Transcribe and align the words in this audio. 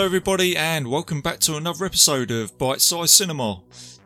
Hello, 0.00 0.08
everybody, 0.08 0.56
and 0.56 0.88
welcome 0.88 1.20
back 1.20 1.40
to 1.40 1.56
another 1.56 1.84
episode 1.84 2.30
of 2.30 2.56
Bite 2.56 2.80
Size 2.80 3.12
Cinema. 3.12 3.60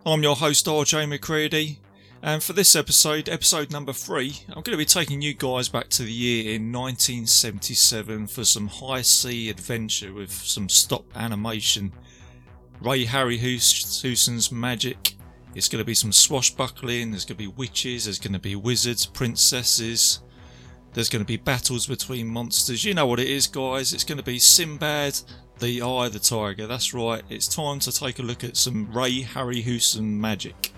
I'm 0.04 0.24
your 0.24 0.34
host, 0.34 0.66
RJ 0.66 1.08
McCready, 1.08 1.78
and 2.20 2.42
for 2.42 2.52
this 2.52 2.74
episode, 2.74 3.28
episode 3.28 3.70
number 3.70 3.92
three, 3.92 4.40
I'm 4.48 4.62
going 4.62 4.72
to 4.72 4.76
be 4.76 4.84
taking 4.84 5.22
you 5.22 5.34
guys 5.34 5.68
back 5.68 5.90
to 5.90 6.02
the 6.02 6.12
year 6.12 6.52
in 6.52 6.72
1977 6.72 8.26
for 8.26 8.44
some 8.44 8.66
high 8.66 9.02
sea 9.02 9.48
adventure 9.50 10.12
with 10.12 10.32
some 10.32 10.68
stop 10.68 11.04
animation. 11.14 11.92
Ray 12.80 13.06
Harryhausen's 13.06 14.50
magic. 14.50 15.14
It's 15.54 15.68
going 15.68 15.80
to 15.80 15.86
be 15.86 15.94
some 15.94 16.10
swashbuckling, 16.10 17.12
there's 17.12 17.24
going 17.24 17.36
to 17.36 17.44
be 17.44 17.46
witches, 17.46 18.06
there's 18.06 18.18
going 18.18 18.32
to 18.32 18.40
be 18.40 18.56
wizards, 18.56 19.06
princesses, 19.06 20.18
there's 20.92 21.08
going 21.08 21.22
to 21.22 21.26
be 21.26 21.36
battles 21.36 21.86
between 21.86 22.26
monsters. 22.26 22.84
You 22.84 22.94
know 22.94 23.06
what 23.06 23.20
it 23.20 23.28
is, 23.28 23.46
guys. 23.46 23.92
It's 23.92 24.04
going 24.04 24.18
to 24.18 24.24
be 24.24 24.40
Sinbad, 24.40 25.20
the 25.58 25.82
Eye 25.82 26.06
of 26.06 26.12
the 26.12 26.18
Tiger. 26.18 26.66
That's 26.66 26.92
right. 26.92 27.22
It's 27.28 27.46
time 27.46 27.78
to 27.80 27.92
take 27.92 28.18
a 28.18 28.22
look 28.22 28.42
at 28.44 28.56
some 28.56 28.92
Ray 28.92 29.22
Harryhausen 29.22 30.18
magic. 30.18 30.72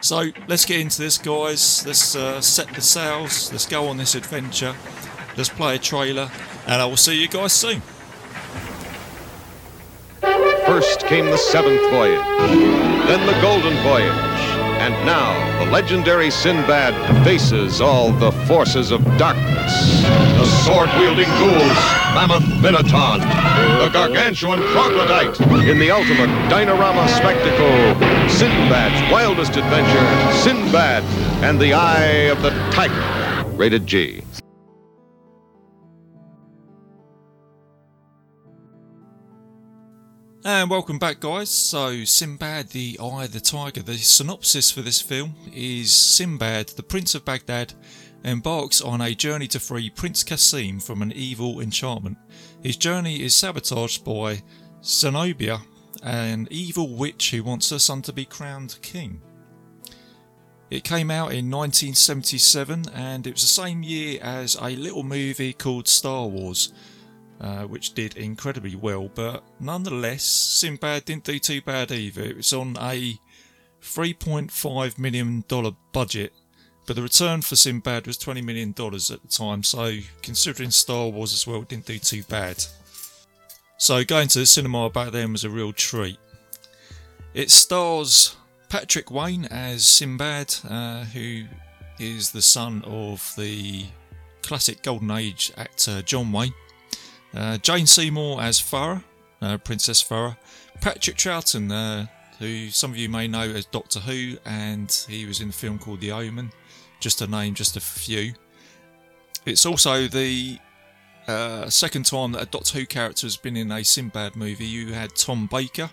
So 0.00 0.30
let's 0.48 0.64
get 0.64 0.80
into 0.80 1.00
this, 1.00 1.16
guys. 1.18 1.86
Let's 1.86 2.14
uh, 2.14 2.40
set 2.40 2.68
the 2.74 2.80
sails. 2.80 3.50
Let's 3.52 3.66
go 3.66 3.86
on 3.88 3.96
this 3.96 4.14
adventure. 4.14 4.74
Let's 5.36 5.48
play 5.48 5.76
a 5.76 5.78
trailer, 5.78 6.30
and 6.66 6.80
I 6.80 6.86
will 6.86 6.96
see 6.96 7.20
you 7.20 7.26
guys 7.26 7.52
soon. 7.52 7.82
First 10.20 11.00
came 11.06 11.26
the 11.26 11.36
seventh 11.36 11.80
voyage, 11.90 12.24
then 13.06 13.26
the 13.26 13.40
golden 13.42 13.74
voyage, 13.82 14.10
and 14.84 15.06
now 15.06 15.64
the 15.64 15.70
legendary 15.70 16.30
Sinbad 16.30 16.92
faces 17.24 17.80
all 17.80 18.12
the 18.12 18.30
forces 18.46 18.90
of 18.90 19.02
darkness. 19.16 20.02
The 20.02 20.44
sword-wielding 20.62 21.28
ghouls, 21.40 21.78
Mammoth 22.12 22.46
Minotaur, 22.60 23.16
the 23.80 23.88
gargantuan 23.90 24.58
troglodyte, 24.72 25.40
in 25.66 25.78
the 25.78 25.90
ultimate 25.90 26.28
Dynarama 26.50 27.08
spectacle, 27.08 28.28
Sinbad's 28.28 29.10
wildest 29.10 29.56
adventure, 29.56 30.34
Sinbad 30.42 31.02
and 31.42 31.58
the 31.58 31.72
Eye 31.72 32.28
of 32.30 32.42
the 32.42 32.50
Tiger. 32.70 33.48
Rated 33.56 33.86
G. 33.86 34.22
And 40.46 40.68
welcome 40.68 40.98
back, 40.98 41.20
guys. 41.20 41.48
So, 41.48 42.04
Sinbad, 42.04 42.68
the 42.68 42.98
Eye 43.02 43.24
of 43.24 43.32
the 43.32 43.40
Tiger. 43.40 43.80
The 43.80 43.96
synopsis 43.96 44.70
for 44.70 44.82
this 44.82 45.00
film 45.00 45.36
is 45.54 45.90
Sinbad, 45.90 46.68
the 46.68 46.82
Prince 46.82 47.14
of 47.14 47.24
Baghdad, 47.24 47.72
embarks 48.24 48.82
on 48.82 49.00
a 49.00 49.14
journey 49.14 49.48
to 49.48 49.58
free 49.58 49.88
Prince 49.88 50.22
Kasim 50.22 50.80
from 50.80 51.00
an 51.00 51.12
evil 51.12 51.60
enchantment. 51.60 52.18
His 52.62 52.76
journey 52.76 53.22
is 53.22 53.34
sabotaged 53.34 54.04
by 54.04 54.42
Zenobia, 54.84 55.62
an 56.02 56.46
evil 56.50 56.94
witch 56.94 57.30
who 57.30 57.42
wants 57.42 57.70
her 57.70 57.78
son 57.78 58.02
to 58.02 58.12
be 58.12 58.26
crowned 58.26 58.78
king. 58.82 59.22
It 60.68 60.84
came 60.84 61.10
out 61.10 61.32
in 61.32 61.50
1977 61.50 62.90
and 62.92 63.26
it 63.26 63.32
was 63.32 63.40
the 63.40 63.48
same 63.48 63.82
year 63.82 64.20
as 64.20 64.56
a 64.56 64.76
little 64.76 65.04
movie 65.04 65.54
called 65.54 65.88
Star 65.88 66.26
Wars 66.26 66.70
uh, 67.44 67.64
which 67.64 67.92
did 67.92 68.16
incredibly 68.16 68.74
well. 68.74 69.10
But 69.14 69.44
nonetheless, 69.60 70.24
Sinbad 70.24 71.04
didn't 71.04 71.24
do 71.24 71.38
too 71.38 71.60
bad 71.60 71.92
either. 71.92 72.22
It 72.22 72.38
was 72.38 72.54
on 72.54 72.78
a 72.80 73.18
$3.5 73.82 74.98
million 74.98 75.44
budget, 75.92 76.32
but 76.86 76.96
the 76.96 77.02
return 77.02 77.42
for 77.42 77.54
Sinbad 77.54 78.06
was 78.06 78.16
$20 78.16 78.42
million 78.42 78.70
at 78.70 78.76
the 78.76 79.28
time, 79.28 79.62
so 79.62 79.98
considering 80.22 80.70
Star 80.70 81.08
Wars 81.08 81.34
as 81.34 81.46
well, 81.46 81.60
didn't 81.60 81.84
do 81.84 81.98
too 81.98 82.22
bad. 82.22 82.64
So 83.76 84.02
going 84.04 84.28
to 84.28 84.38
the 84.38 84.46
cinema 84.46 84.88
back 84.88 85.12
then 85.12 85.32
was 85.32 85.44
a 85.44 85.50
real 85.50 85.74
treat. 85.74 86.16
It 87.34 87.50
stars 87.50 88.36
Patrick 88.70 89.10
Wayne 89.10 89.44
as 89.46 89.86
Sinbad, 89.86 90.54
uh, 90.66 91.04
who 91.04 91.42
is 91.98 92.30
the 92.30 92.40
son 92.40 92.82
of 92.86 93.34
the 93.36 93.84
classic 94.42 94.82
Golden 94.82 95.10
Age 95.10 95.52
actor 95.58 96.00
John 96.00 96.32
Wayne. 96.32 96.54
Uh, 97.34 97.58
Jane 97.58 97.86
Seymour 97.86 98.40
as 98.40 98.60
Farah, 98.60 99.02
uh, 99.42 99.58
Princess 99.58 100.02
Farah. 100.02 100.36
Patrick 100.80 101.16
Troughton, 101.16 101.70
uh, 101.72 102.06
who 102.38 102.68
some 102.70 102.90
of 102.90 102.96
you 102.96 103.08
may 103.08 103.26
know 103.26 103.42
as 103.42 103.66
Doctor 103.66 104.00
Who, 104.00 104.36
and 104.44 104.90
he 105.08 105.26
was 105.26 105.40
in 105.40 105.48
a 105.48 105.52
film 105.52 105.78
called 105.78 106.00
The 106.00 106.12
Omen. 106.12 106.50
Just 107.00 107.18
to 107.18 107.26
name 107.26 107.54
just 107.54 107.76
a 107.76 107.80
few. 107.80 108.34
It's 109.46 109.66
also 109.66 110.06
the 110.06 110.58
uh, 111.26 111.68
second 111.68 112.06
time 112.06 112.32
that 112.32 112.42
a 112.42 112.46
Doctor 112.46 112.78
Who 112.78 112.86
character 112.86 113.26
has 113.26 113.36
been 113.36 113.56
in 113.56 113.70
a 113.72 113.84
Sinbad 113.84 114.36
movie. 114.36 114.66
You 114.66 114.92
had 114.92 115.14
Tom 115.14 115.46
Baker 115.50 115.90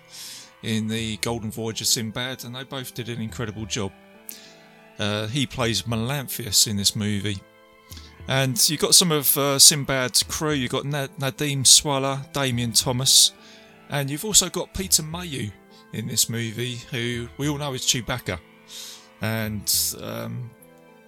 in 0.62 0.88
the 0.88 1.16
Golden 1.18 1.50
Voyage 1.50 1.80
of 1.80 1.86
Sinbad, 1.86 2.44
and 2.44 2.54
they 2.54 2.64
both 2.64 2.94
did 2.94 3.08
an 3.08 3.20
incredible 3.20 3.66
job. 3.66 3.92
Uh, 4.98 5.26
he 5.26 5.46
plays 5.46 5.82
Melanthius 5.82 6.66
in 6.66 6.76
this 6.76 6.94
movie. 6.94 7.38
And 8.28 8.70
you've 8.70 8.80
got 8.80 8.94
some 8.94 9.12
of 9.12 9.36
uh, 9.36 9.58
Sinbad's 9.58 10.22
crew. 10.22 10.52
You've 10.52 10.70
got 10.70 10.84
Nadim 10.84 11.64
Sawalha, 11.64 12.32
Damien 12.32 12.72
Thomas, 12.72 13.32
and 13.90 14.08
you've 14.08 14.24
also 14.24 14.48
got 14.48 14.72
Peter 14.74 15.02
Mayhew 15.02 15.50
in 15.92 16.06
this 16.06 16.28
movie, 16.28 16.76
who 16.90 17.28
we 17.36 17.48
all 17.48 17.58
know 17.58 17.74
is 17.74 17.82
Chewbacca. 17.82 18.38
And 19.20 19.72
um, 20.00 20.50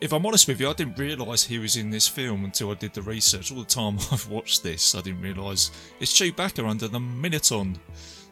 if 0.01 0.13
I'm 0.13 0.27
honest 0.27 0.49
with 0.49 0.61
you, 0.61 0.69
I 0.69 0.73
didn't 0.75 0.99
realise 0.99 1.45
he 1.45 1.59
was 1.59 1.77
in 1.77 1.91
this 1.91 2.07
film 2.07 2.45
until 2.45 2.71
I 2.71 2.75
did 2.75 2.93
the 2.93 3.03
research. 3.03 3.51
All 3.51 3.59
the 3.59 3.65
time 3.65 3.99
I've 4.13 4.29
watched 4.29 4.63
this, 4.63 4.95
I 4.95 5.01
didn't 5.01 5.23
realise 5.23 5.71
it's 6.01 6.13
Chewbacca 6.13 6.69
under 6.69 6.89
the 6.89 7.01
Minotaur 7.01 7.67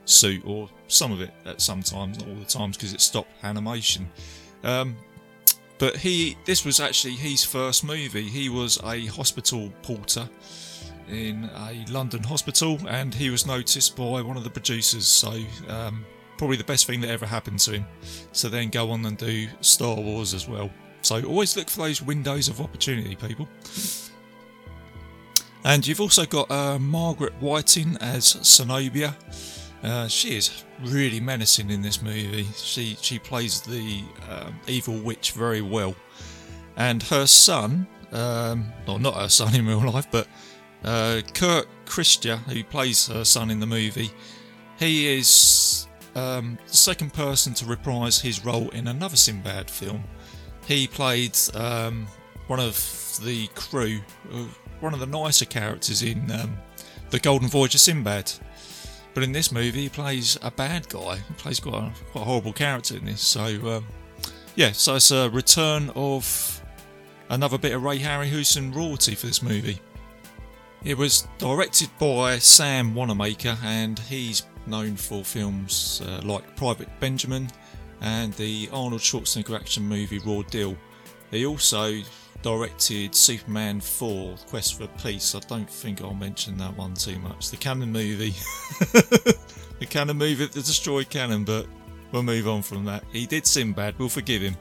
suit, 0.04 0.42
or 0.44 0.68
some 0.88 1.12
of 1.12 1.20
it 1.20 1.32
at 1.46 1.60
some 1.60 1.82
times, 1.82 2.18
not 2.18 2.28
all 2.28 2.34
the 2.34 2.44
times 2.44 2.76
because 2.76 2.92
it 2.92 3.00
stopped 3.00 3.30
animation. 3.44 4.08
Um, 4.64 4.96
but 5.82 5.96
he, 5.96 6.36
this 6.44 6.64
was 6.64 6.78
actually 6.78 7.14
his 7.14 7.42
first 7.42 7.82
movie. 7.82 8.28
He 8.28 8.48
was 8.48 8.78
a 8.84 9.06
hospital 9.06 9.68
porter 9.82 10.30
in 11.10 11.50
a 11.56 11.84
London 11.90 12.22
hospital, 12.22 12.78
and 12.86 13.12
he 13.12 13.30
was 13.30 13.48
noticed 13.48 13.96
by 13.96 14.22
one 14.22 14.36
of 14.36 14.44
the 14.44 14.50
producers. 14.50 15.08
So 15.08 15.40
um, 15.66 16.06
probably 16.38 16.56
the 16.56 16.62
best 16.62 16.86
thing 16.86 17.00
that 17.00 17.10
ever 17.10 17.26
happened 17.26 17.58
to 17.60 17.72
him. 17.72 17.86
So 18.30 18.48
then 18.48 18.68
go 18.68 18.92
on 18.92 19.04
and 19.06 19.18
do 19.18 19.48
Star 19.60 19.96
Wars 19.96 20.34
as 20.34 20.46
well. 20.46 20.70
So 21.00 21.20
always 21.24 21.56
look 21.56 21.68
for 21.68 21.80
those 21.80 22.00
windows 22.00 22.46
of 22.46 22.60
opportunity, 22.60 23.16
people. 23.16 23.48
And 25.64 25.84
you've 25.84 26.00
also 26.00 26.24
got 26.26 26.48
uh, 26.48 26.78
Margaret 26.78 27.32
Whiting 27.40 27.96
as 28.00 28.38
Zenobia. 28.44 29.16
Uh, 29.82 30.06
she 30.06 30.36
is 30.36 30.64
really 30.80 31.18
menacing 31.18 31.70
in 31.70 31.82
this 31.82 32.00
movie. 32.02 32.46
She 32.54 32.96
she 33.00 33.18
plays 33.18 33.60
the 33.62 34.02
um, 34.30 34.60
evil 34.68 34.96
witch 34.96 35.32
very 35.32 35.60
well, 35.60 35.96
and 36.76 37.02
her 37.04 37.26
son, 37.26 37.86
um, 38.12 38.72
well, 38.86 38.98
not 38.98 39.14
her 39.14 39.28
son 39.28 39.54
in 39.56 39.66
real 39.66 39.80
life, 39.90 40.06
but 40.10 40.28
uh, 40.84 41.22
Kurt 41.34 41.66
Christian, 41.86 42.38
who 42.40 42.62
plays 42.64 43.08
her 43.08 43.24
son 43.24 43.50
in 43.50 43.60
the 43.60 43.66
movie, 43.66 44.10
he 44.78 45.18
is 45.18 45.86
um, 46.14 46.58
the 46.66 46.76
second 46.76 47.12
person 47.12 47.54
to 47.54 47.64
reprise 47.64 48.20
his 48.20 48.44
role 48.44 48.68
in 48.70 48.88
another 48.88 49.16
Sinbad 49.16 49.70
film. 49.70 50.04
He 50.66 50.86
played 50.86 51.36
um, 51.54 52.06
one 52.46 52.60
of 52.60 53.18
the 53.24 53.48
crew, 53.54 54.00
uh, 54.32 54.44
one 54.80 54.94
of 54.94 55.00
the 55.00 55.06
nicer 55.06 55.44
characters 55.44 56.02
in 56.02 56.30
um, 56.30 56.56
the 57.10 57.18
Golden 57.18 57.48
Voyage 57.48 57.74
of 57.74 57.80
Sinbad. 57.80 58.32
But 59.14 59.22
in 59.22 59.32
this 59.32 59.52
movie, 59.52 59.82
he 59.82 59.88
plays 59.88 60.38
a 60.42 60.50
bad 60.50 60.88
guy. 60.88 61.16
He 61.16 61.34
plays 61.34 61.60
quite 61.60 61.74
a, 61.74 61.92
quite 62.12 62.22
a 62.22 62.24
horrible 62.24 62.52
character 62.52 62.96
in 62.96 63.04
this. 63.04 63.20
So, 63.20 63.44
um, 63.44 63.86
yeah, 64.54 64.72
so 64.72 64.96
it's 64.96 65.10
a 65.10 65.28
return 65.30 65.90
of 65.94 66.62
another 67.28 67.58
bit 67.58 67.72
of 67.72 67.82
Ray 67.82 67.98
Harryhausen 67.98 68.74
royalty 68.74 69.14
for 69.14 69.26
this 69.26 69.42
movie. 69.42 69.78
It 70.84 70.96
was 70.96 71.28
directed 71.38 71.90
by 71.98 72.38
Sam 72.38 72.94
Wanamaker, 72.94 73.56
and 73.62 73.98
he's 73.98 74.46
known 74.66 74.96
for 74.96 75.24
films 75.24 76.02
uh, 76.06 76.20
like 76.24 76.56
Private 76.56 76.88
Benjamin 77.00 77.48
and 78.00 78.32
the 78.34 78.68
Arnold 78.72 79.00
Schwarzenegger 79.00 79.58
action 79.58 79.84
movie 79.84 80.18
Raw 80.18 80.42
Deal. 80.42 80.76
He 81.30 81.46
also 81.46 82.00
directed 82.42 83.14
Superman 83.14 83.80
4 83.80 84.36
Quest 84.48 84.78
for 84.78 84.86
Peace. 85.02 85.34
I 85.34 85.40
don't 85.40 85.68
think 85.68 86.02
I'll 86.02 86.14
mention 86.14 86.56
that 86.58 86.76
one 86.76 86.94
too 86.94 87.18
much. 87.20 87.50
The 87.50 87.56
Cannon 87.56 87.92
movie. 87.92 88.34
the 89.78 89.86
Cannon 89.88 90.18
movie 90.18 90.46
that 90.46 90.52
destroyed 90.52 91.08
Cannon, 91.08 91.44
but 91.44 91.66
we'll 92.10 92.22
move 92.22 92.48
on 92.48 92.62
from 92.62 92.84
that. 92.84 93.04
He 93.12 93.26
did 93.26 93.46
Sinbad, 93.46 93.98
we'll 93.98 94.08
forgive 94.08 94.42
him. 94.42 94.56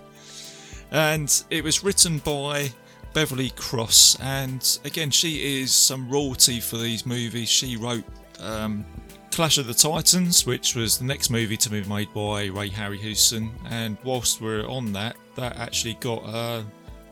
And 0.91 1.43
it 1.49 1.63
was 1.63 1.83
written 1.83 2.19
by 2.19 2.71
Beverly 3.13 3.51
Cross, 3.51 4.19
and 4.21 4.79
again, 4.85 5.09
she 5.09 5.61
is 5.61 5.71
some 5.73 6.09
royalty 6.09 6.59
for 6.59 6.77
these 6.77 7.05
movies. 7.05 7.49
She 7.49 7.77
wrote 7.77 8.03
um, 8.39 8.85
Clash 9.31 9.57
of 9.57 9.67
the 9.67 9.73
Titans, 9.73 10.45
which 10.45 10.75
was 10.75 10.97
the 10.97 11.05
next 11.05 11.29
movie 11.29 11.57
to 11.57 11.69
be 11.69 11.83
made 11.83 12.13
by 12.13 12.45
Ray 12.45 12.69
Harryhausen, 12.69 13.51
and 13.69 13.97
whilst 14.03 14.41
we're 14.41 14.67
on 14.67 14.91
that, 14.93 15.15
that 15.35 15.57
actually 15.57 15.95
got 15.95 16.23
uh, 16.25 16.63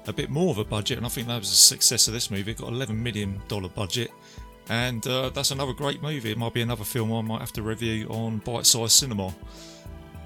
a 0.09 0.13
bit 0.13 0.29
more 0.29 0.51
of 0.51 0.57
a 0.57 0.65
budget, 0.65 0.97
and 0.97 1.05
I 1.05 1.09
think 1.09 1.27
that 1.27 1.39
was 1.39 1.51
a 1.51 1.55
success 1.55 2.07
of 2.07 2.13
this 2.13 2.29
movie. 2.31 2.51
It 2.51 2.57
got 2.57 2.71
$11 2.71 2.97
million 2.97 3.41
budget, 3.75 4.11
and 4.69 5.05
uh, 5.07 5.29
that's 5.29 5.51
another 5.51 5.73
great 5.73 6.01
movie. 6.01 6.31
It 6.31 6.37
might 6.37 6.53
be 6.53 6.61
another 6.61 6.83
film 6.83 7.13
I 7.13 7.21
might 7.21 7.39
have 7.39 7.53
to 7.53 7.61
review 7.61 8.07
on 8.09 8.39
Bite 8.39 8.65
Size 8.65 8.93
Cinema. 8.93 9.33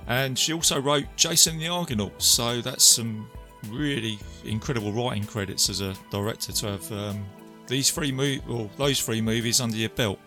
And 0.07 0.37
she 0.37 0.53
also 0.53 0.81
wrote 0.81 1.05
Jason 1.15 1.57
the 1.57 1.67
Argonaut, 1.67 2.21
so 2.21 2.61
that's 2.61 2.83
some 2.83 3.29
really 3.69 4.19
incredible 4.45 4.91
writing 4.91 5.23
credits 5.25 5.69
as 5.69 5.81
a 5.81 5.93
director 6.09 6.51
to 6.51 6.67
have 6.67 6.91
um, 6.91 7.25
these 7.67 7.91
three 7.91 8.11
mo- 8.11 8.39
or 8.49 8.69
those 8.77 8.99
three 8.99 9.21
movies 9.21 9.61
under 9.61 9.77
your 9.77 9.89
belt. 9.89 10.19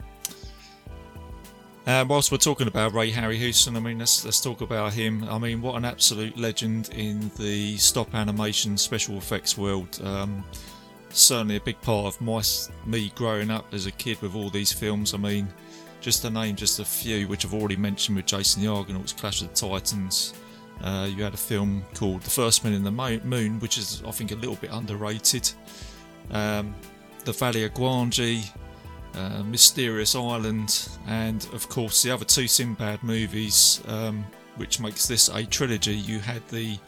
And 1.89 2.09
whilst 2.09 2.33
we're 2.33 2.39
talking 2.39 2.67
about 2.67 2.95
Ray 2.95 3.13
Harryhausen, 3.13 3.77
I 3.77 3.81
mean, 3.81 4.01
let's 4.01 4.25
let's 4.25 4.41
talk 4.41 4.61
about 4.61 4.93
him. 4.93 5.23
I 5.29 5.39
mean, 5.39 5.63
what 5.63 5.77
an 5.77 5.85
absolute 5.85 6.37
legend 6.37 6.91
in 6.93 7.31
the 7.39 7.77
stop 7.77 8.13
animation 8.13 8.77
special 8.77 9.17
effects 9.19 9.57
world. 9.57 10.01
Um, 10.03 10.45
certainly 11.11 11.57
a 11.57 11.61
big 11.61 11.81
part 11.83 12.07
of 12.07 12.21
my 12.21 12.43
me 12.87 13.13
growing 13.15 13.53
up 13.53 13.73
as 13.73 13.87
a 13.87 13.93
kid 13.93 14.21
with 14.21 14.35
all 14.35 14.51
these 14.51 14.73
films. 14.73 15.15
I 15.15 15.19
mean, 15.19 15.47
just 16.01 16.23
to 16.23 16.31
name 16.31 16.57
just 16.57 16.81
a 16.81 16.85
few, 16.85 17.29
which 17.29 17.45
I've 17.45 17.55
already 17.55 17.77
mentioned 17.77 18.17
with 18.17 18.27
Jason 18.27 18.63
the 18.63 18.69
Argonauts, 18.69 19.13
Clash 19.13 19.43
of 19.43 19.49
the 19.49 19.55
Titans. 19.55 20.35
Uh, 20.83 21.09
you 21.09 21.23
had 21.23 21.35
a 21.35 21.39
film 21.39 21.85
called 21.95 22.21
The 22.23 22.31
First 22.31 22.65
Man 22.65 22.73
in 22.73 22.83
the 22.83 22.91
Moon, 22.91 23.61
which 23.61 23.79
is 23.79 24.03
I 24.05 24.11
think 24.11 24.33
a 24.33 24.37
little 24.37 24.57
bit 24.57 24.71
underrated. 24.73 25.49
Um, 26.33 26.75
the 27.25 27.33
Valley 27.33 27.63
of 27.63 27.75
Gwangi, 27.75 28.51
uh, 29.15 29.43
Mysterious 29.45 30.15
Island, 30.15 30.89
and 31.07 31.47
of 31.53 31.69
course 31.69 32.03
the 32.03 32.11
other 32.11 32.25
two 32.25 32.47
Sinbad 32.49 33.03
movies, 33.03 33.83
um, 33.89 34.25
which 34.57 34.81
makes 34.81 35.07
this 35.07 35.29
a 35.29 35.45
trilogy. 35.45 35.95
You 35.95 36.19
had 36.19 36.47
the 36.49 36.79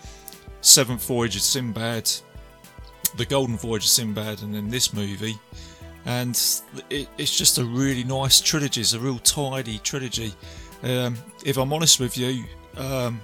Seventh 0.61 1.07
Voyage 1.07 1.37
of 1.37 1.43
Sinbad, 1.43 2.11
the 3.17 3.25
Golden 3.25 3.57
Voyage 3.57 3.85
of 3.85 3.91
Sinbad, 3.91 4.43
and 4.43 4.55
then 4.55 4.69
this 4.69 4.93
movie. 4.93 5.39
And 6.05 6.41
it, 6.91 7.09
it's 7.19 7.37
just 7.37 7.59
a 7.59 7.65
really 7.65 8.05
nice 8.05 8.41
trilogy. 8.41 8.81
It's 8.81 8.95
a 8.95 9.01
real 9.01 9.19
tidy 9.19 9.79
trilogy. 9.79 10.33
Um, 10.83 11.17
if 11.45 11.59
I'm 11.59 11.73
honest 11.73 12.01
with 12.01 12.17
you, 12.17 12.45
um, 12.77 13.21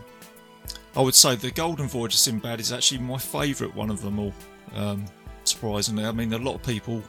I 0.97 1.01
would 1.01 1.15
say 1.15 1.35
the 1.35 1.51
Golden 1.51 1.89
Voyage 1.89 2.15
of 2.15 2.21
Sinbad 2.21 2.61
is 2.61 2.73
actually 2.73 2.99
my 2.99 3.19
favourite 3.19 3.75
one 3.75 3.91
of 3.91 4.03
them 4.03 4.19
all. 4.19 4.35
Um, 4.75 5.07
surprisingly, 5.45 6.05
I 6.05 6.13
mean, 6.13 6.33
a 6.33 6.39
lot 6.39 6.57
of 6.57 6.63
people 6.63 7.03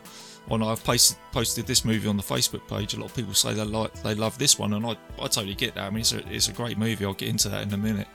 when 0.47 0.62
I've 0.62 0.83
posted, 0.83 1.18
posted 1.31 1.65
this 1.65 1.83
movie 1.83 2.07
on 2.07 2.18
the 2.18 2.24
Facebook 2.24 2.68
page, 2.68 2.94
a 2.94 3.00
lot 3.00 3.07
of 3.07 3.15
people 3.15 3.33
say 3.33 3.53
they 3.53 3.63
like 3.63 3.94
they 4.03 4.13
love 4.13 4.38
this 4.38 4.59
one, 4.59 4.74
and 4.74 4.86
I, 4.86 4.92
I 5.19 5.27
totally 5.27 5.56
get 5.56 5.75
that. 5.75 5.86
I 5.86 5.89
mean, 5.89 6.01
it's 6.01 6.13
a, 6.13 6.27
it's 6.31 6.50
a 6.50 6.53
great 6.53 6.77
movie. 6.77 7.06
I'll 7.06 7.13
get 7.13 7.30
into 7.30 7.50
that 7.50 7.63
in 7.63 7.74
a 7.74 7.77
minute. 7.77 8.07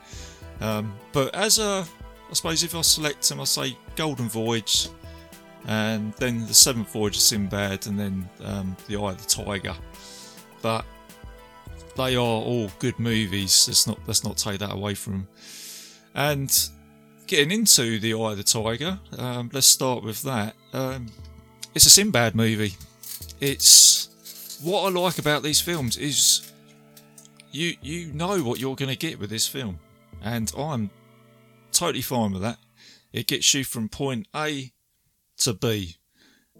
Um, 0.61 0.93
but 1.11 1.33
as 1.35 1.59
a, 1.59 1.85
I 2.29 2.33
suppose 2.33 2.63
if 2.63 2.75
I 2.75 2.81
select 2.81 3.27
them, 3.27 3.41
I 3.41 3.45
say 3.45 3.77
Golden 3.95 4.29
Voyage, 4.29 4.89
and 5.67 6.13
then 6.13 6.45
the 6.47 6.53
Seventh 6.53 6.91
Voyage 6.93 7.15
of 7.15 7.21
Sinbad, 7.21 7.87
and 7.87 7.99
then 7.99 8.29
um, 8.43 8.77
the 8.87 8.95
Eye 8.97 9.11
of 9.11 9.21
the 9.21 9.43
Tiger. 9.43 9.75
But 10.61 10.85
they 11.97 12.15
are 12.15 12.19
all 12.19 12.71
good 12.79 12.97
movies. 12.99 13.65
Let's 13.67 13.87
not 13.87 13.99
let's 14.07 14.23
not 14.23 14.37
take 14.37 14.59
that 14.59 14.71
away 14.71 14.93
from. 14.93 15.13
Them. 15.13 15.27
And 16.13 16.69
getting 17.27 17.51
into 17.51 17.99
the 17.99 18.13
Eye 18.13 18.31
of 18.31 18.37
the 18.37 18.43
Tiger, 18.43 18.99
um, 19.17 19.49
let's 19.53 19.67
start 19.67 20.03
with 20.03 20.21
that. 20.23 20.55
Um, 20.73 21.07
it's 21.73 21.85
a 21.85 21.89
Sinbad 21.89 22.35
movie. 22.35 22.75
It's 23.39 24.59
what 24.61 24.85
I 24.85 24.89
like 24.89 25.17
about 25.17 25.43
these 25.43 25.61
films 25.61 25.97
is 25.97 26.51
you 27.51 27.75
you 27.81 28.11
know 28.13 28.39
what 28.43 28.59
you're 28.59 28.75
going 28.75 28.89
to 28.89 28.97
get 28.97 29.19
with 29.19 29.29
this 29.29 29.47
film, 29.47 29.79
and 30.21 30.51
I'm 30.57 30.89
totally 31.71 32.01
fine 32.01 32.33
with 32.33 32.41
that. 32.41 32.57
It 33.13 33.27
gets 33.27 33.53
you 33.53 33.63
from 33.63 33.89
point 33.89 34.27
A 34.35 34.71
to 35.39 35.53
B, 35.53 35.95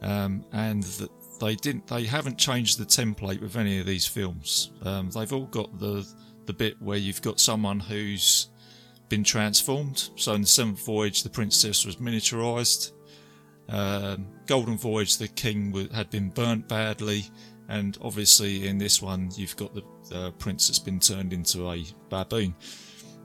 um, 0.02 0.46
and 0.52 0.84
the, 0.84 1.10
they 1.40 1.56
didn't 1.56 1.88
they 1.88 2.06
haven't 2.06 2.38
changed 2.38 2.78
the 2.78 2.86
template 2.86 3.42
with 3.42 3.56
any 3.56 3.80
of 3.80 3.86
these 3.86 4.06
films. 4.06 4.72
Um, 4.84 5.10
they've 5.10 5.32
all 5.32 5.46
got 5.46 5.80
the 5.80 6.08
the 6.46 6.54
bit 6.54 6.82
where 6.82 6.98
you've 6.98 7.22
got 7.22 7.40
someone 7.40 7.80
who's 7.80 8.48
been 9.10 9.24
transformed. 9.24 10.10
So 10.16 10.34
in 10.34 10.42
the 10.42 10.48
Seventh 10.48 10.86
Voyage, 10.86 11.24
the 11.24 11.30
princess 11.30 11.86
was 11.86 11.98
miniaturized. 11.98 12.92
Um, 13.70 14.28
Golden 14.48 14.78
Voyage, 14.78 15.18
the 15.18 15.28
king 15.28 15.90
had 15.94 16.10
been 16.10 16.30
burnt 16.30 16.68
badly, 16.68 17.26
and 17.70 17.98
obviously 18.02 18.68
in 18.68 18.78
this 18.78 19.02
one 19.02 19.30
you've 19.36 19.56
got 19.56 19.74
the 19.74 19.84
uh, 20.14 20.32
prince 20.32 20.68
that's 20.68 20.80
been 20.80 21.00
turned 21.00 21.32
into 21.32 21.70
a 21.70 21.86
baboon. 22.10 22.56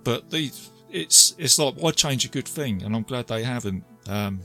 But 0.04 0.30
the 0.30 0.52
it's 0.90 1.34
it's 1.38 1.58
like 1.58 1.74
why 1.74 1.90
change 1.90 2.24
a 2.24 2.28
good 2.28 2.46
thing, 2.46 2.82
and 2.82 2.94
I'm 2.94 3.02
glad 3.02 3.26
they 3.26 3.42
haven't. 3.42 3.84
Um, 4.08 4.40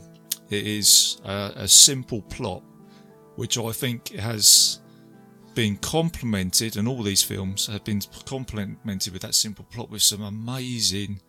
it 0.49 0.65
is 0.65 1.21
a, 1.23 1.53
a 1.55 1.67
simple 1.67 2.21
plot, 2.23 2.63
which 3.35 3.57
I 3.57 3.71
think 3.71 4.09
has 4.15 4.81
been 5.53 5.77
complemented, 5.77 6.77
and 6.77 6.87
all 6.87 7.03
these 7.03 7.23
films 7.23 7.67
have 7.67 7.83
been 7.83 8.01
complemented 8.25 9.13
with 9.13 9.21
that 9.21 9.35
simple 9.35 9.65
plot 9.65 9.89
with 9.89 10.01
some 10.01 10.23
amazing 10.23 11.21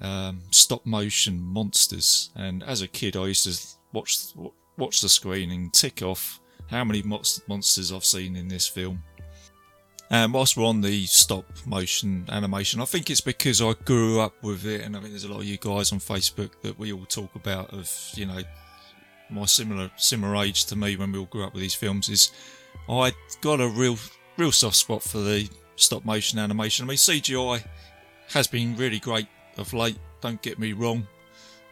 um, 0.00 0.40
stop 0.50 0.84
motion 0.84 1.40
monsters. 1.40 2.30
And 2.36 2.62
as 2.62 2.82
a 2.82 2.88
kid, 2.88 3.16
I 3.16 3.26
used 3.26 3.44
to 3.44 3.79
watch 3.92 4.32
watch 4.76 5.00
the 5.00 5.08
screen 5.08 5.50
and 5.50 5.72
tick 5.72 6.02
off 6.02 6.40
how 6.70 6.84
many 6.84 7.02
monsters 7.02 7.92
I've 7.92 8.04
seen 8.04 8.36
in 8.36 8.48
this 8.48 8.66
film. 8.66 9.02
And 10.12 10.32
whilst 10.34 10.56
we're 10.56 10.66
on 10.66 10.80
the 10.80 11.06
stop 11.06 11.44
motion 11.66 12.26
animation, 12.30 12.80
I 12.80 12.84
think 12.84 13.10
it's 13.10 13.20
because 13.20 13.62
I 13.62 13.74
grew 13.84 14.20
up 14.20 14.34
with 14.42 14.66
it, 14.66 14.80
and 14.80 14.96
I 14.96 15.00
think 15.00 15.12
there's 15.12 15.24
a 15.24 15.28
lot 15.28 15.40
of 15.40 15.44
you 15.44 15.56
guys 15.56 15.92
on 15.92 16.00
Facebook 16.00 16.50
that 16.62 16.76
we 16.76 16.92
all 16.92 17.04
talk 17.04 17.34
about 17.36 17.72
of 17.72 17.88
you 18.14 18.26
know 18.26 18.40
my 19.30 19.44
similar 19.44 19.88
similar 19.96 20.34
age 20.42 20.64
to 20.66 20.76
me 20.76 20.96
when 20.96 21.12
we 21.12 21.18
all 21.20 21.26
grew 21.26 21.44
up 21.44 21.54
with 21.54 21.62
these 21.62 21.74
films. 21.74 22.08
Is 22.08 22.32
I 22.88 23.12
got 23.40 23.60
a 23.60 23.68
real 23.68 23.96
real 24.36 24.50
soft 24.50 24.76
spot 24.76 25.02
for 25.02 25.18
the 25.18 25.48
stop 25.76 26.04
motion 26.04 26.40
animation. 26.40 26.86
I 26.86 26.88
mean 26.88 26.96
CGI 26.96 27.64
has 28.30 28.48
been 28.48 28.74
really 28.76 28.98
great 28.98 29.28
of 29.58 29.72
late. 29.72 29.98
Don't 30.20 30.42
get 30.42 30.58
me 30.58 30.72
wrong, 30.72 31.06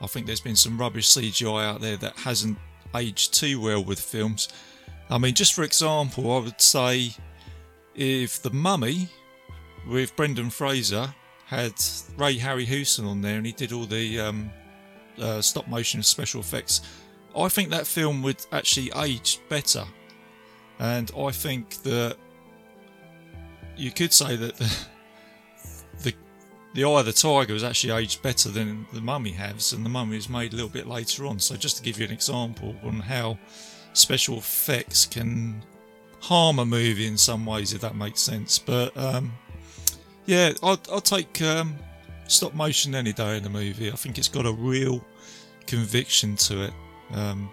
I 0.00 0.06
think 0.06 0.26
there's 0.26 0.40
been 0.40 0.56
some 0.56 0.78
rubbish 0.78 1.08
CGI 1.08 1.64
out 1.64 1.80
there 1.80 1.96
that 1.96 2.16
hasn't 2.18 2.58
aged 2.94 3.34
too 3.34 3.60
well 3.60 3.82
with 3.82 4.00
films. 4.00 4.48
I 5.10 5.18
mean, 5.18 5.34
just 5.34 5.54
for 5.54 5.64
example, 5.64 6.32
I 6.32 6.38
would 6.40 6.60
say 6.60 7.12
if 7.94 8.42
The 8.42 8.50
Mummy 8.50 9.08
with 9.86 10.14
Brendan 10.16 10.50
Fraser 10.50 11.14
had 11.46 11.72
Ray 12.16 12.36
Harryhausen 12.36 13.06
on 13.06 13.22
there 13.22 13.36
and 13.36 13.46
he 13.46 13.52
did 13.52 13.72
all 13.72 13.86
the 13.86 14.20
um, 14.20 14.50
uh, 15.18 15.40
stop 15.40 15.66
motion 15.66 16.02
special 16.02 16.40
effects, 16.40 16.82
I 17.36 17.48
think 17.48 17.70
that 17.70 17.86
film 17.86 18.22
would 18.22 18.44
actually 18.52 18.92
age 18.96 19.40
better. 19.48 19.84
And 20.78 21.10
I 21.18 21.30
think 21.30 21.82
that 21.82 22.16
you 23.76 23.90
could 23.90 24.12
say 24.12 24.36
that 24.36 24.56
the, 24.56 24.76
the 26.74 26.84
Eye 26.84 27.00
of 27.00 27.06
the 27.06 27.12
Tiger 27.12 27.54
was 27.54 27.64
actually 27.64 27.92
aged 27.92 28.22
better 28.22 28.50
than 28.50 28.86
the 28.92 29.00
Mummy 29.00 29.32
has, 29.32 29.72
and 29.72 29.84
the 29.84 29.88
Mummy 29.90 30.16
was 30.16 30.28
made 30.28 30.52
a 30.52 30.56
little 30.56 30.70
bit 30.70 30.86
later 30.86 31.26
on. 31.26 31.38
So 31.38 31.56
just 31.56 31.78
to 31.78 31.82
give 31.82 31.98
you 31.98 32.06
an 32.06 32.12
example 32.12 32.76
on 32.82 33.00
how 33.00 33.38
special 33.94 34.38
effects 34.38 35.06
can 35.06 35.64
harm 36.20 36.58
a 36.58 36.64
movie 36.64 37.06
in 37.06 37.16
some 37.16 37.46
ways, 37.46 37.72
if 37.72 37.80
that 37.80 37.96
makes 37.96 38.20
sense. 38.20 38.58
But 38.58 38.96
um, 38.96 39.32
yeah, 40.26 40.52
I'll, 40.62 40.80
I'll 40.92 41.00
take 41.00 41.40
um, 41.42 41.76
stop 42.26 42.54
motion 42.54 42.94
any 42.94 43.12
day 43.12 43.38
in 43.38 43.44
a 43.46 43.50
movie. 43.50 43.90
I 43.90 43.96
think 43.96 44.18
it's 44.18 44.28
got 44.28 44.46
a 44.46 44.52
real 44.52 45.04
conviction 45.66 46.36
to 46.36 46.64
it. 46.64 46.72
Um, 47.12 47.50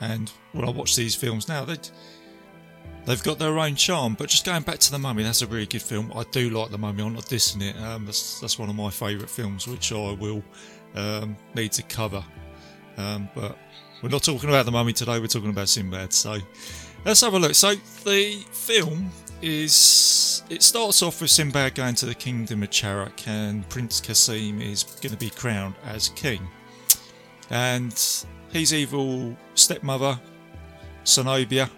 and 0.00 0.30
when 0.52 0.64
I 0.64 0.70
watch 0.70 0.96
these 0.96 1.14
films 1.14 1.48
now, 1.48 1.64
they 1.64 1.76
they've 3.06 3.22
got 3.22 3.38
their 3.38 3.58
own 3.58 3.74
charm. 3.74 4.14
But 4.14 4.28
just 4.28 4.44
going 4.44 4.62
back 4.62 4.78
to 4.78 4.90
the 4.90 4.98
Mummy, 4.98 5.22
that's 5.22 5.42
a 5.42 5.46
really 5.46 5.66
good 5.66 5.82
film. 5.82 6.12
I 6.14 6.24
do 6.30 6.50
like 6.50 6.70
the 6.70 6.78
Mummy. 6.78 7.02
I'm 7.02 7.14
not 7.14 7.24
dissing 7.24 7.62
it. 7.62 7.76
Um, 7.80 8.06
that's 8.06 8.40
that's 8.40 8.58
one 8.58 8.68
of 8.68 8.76
my 8.76 8.90
favourite 8.90 9.30
films, 9.30 9.66
which 9.66 9.92
I 9.92 10.12
will 10.12 10.42
um, 10.94 11.36
need 11.54 11.72
to 11.72 11.82
cover. 11.82 12.24
Um, 12.96 13.28
but 13.34 13.56
we're 14.02 14.08
not 14.08 14.22
talking 14.22 14.48
about 14.48 14.66
the 14.66 14.72
Mummy 14.72 14.92
today. 14.92 15.18
We're 15.18 15.26
talking 15.26 15.50
about 15.50 15.68
Sinbad. 15.68 16.12
So 16.12 16.38
let's 17.04 17.20
have 17.20 17.34
a 17.34 17.38
look. 17.38 17.54
So 17.54 17.74
the 18.04 18.44
film 18.52 19.10
is 19.42 20.42
it 20.50 20.62
starts 20.62 21.02
off 21.02 21.20
with 21.20 21.30
Sinbad 21.30 21.74
going 21.74 21.94
to 21.96 22.06
the 22.06 22.14
kingdom 22.14 22.62
of 22.62 22.70
Charak, 22.70 23.26
and 23.26 23.68
Prince 23.68 24.00
Kasim 24.00 24.60
is 24.60 24.84
going 24.84 25.12
to 25.12 25.18
be 25.18 25.30
crowned 25.30 25.74
as 25.84 26.08
king. 26.10 26.46
And 27.50 27.92
his 28.52 28.72
evil 28.72 29.36
stepmother, 29.54 30.20
Zenobia, 31.06 31.70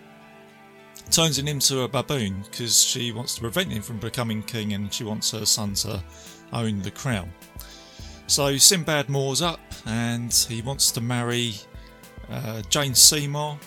turns 1.11 1.38
him 1.38 1.49
into 1.49 1.82
a 1.82 1.88
baboon 1.88 2.42
because 2.50 2.82
she 2.82 3.12
wants 3.12 3.35
to 3.35 3.40
prevent 3.40 3.71
him 3.71 3.82
from 3.82 3.99
becoming 3.99 4.42
king 4.42 4.73
and 4.73 4.92
she 4.92 5.04
wants 5.04 5.30
her 5.32 5.44
son 5.44 5.75
to 5.75 6.02
own 6.52 6.80
the 6.82 6.90
crown. 6.90 7.30
So 8.26 8.56
Sinbad 8.56 9.09
moors 9.09 9.42
up 9.42 9.61
and 9.87 10.32
he 10.32 10.62
wants 10.62 10.90
to 10.92 11.00
marry 11.00 11.54
uh, 12.30 12.62
Jane 12.68 12.94
Seymour, 12.94 13.59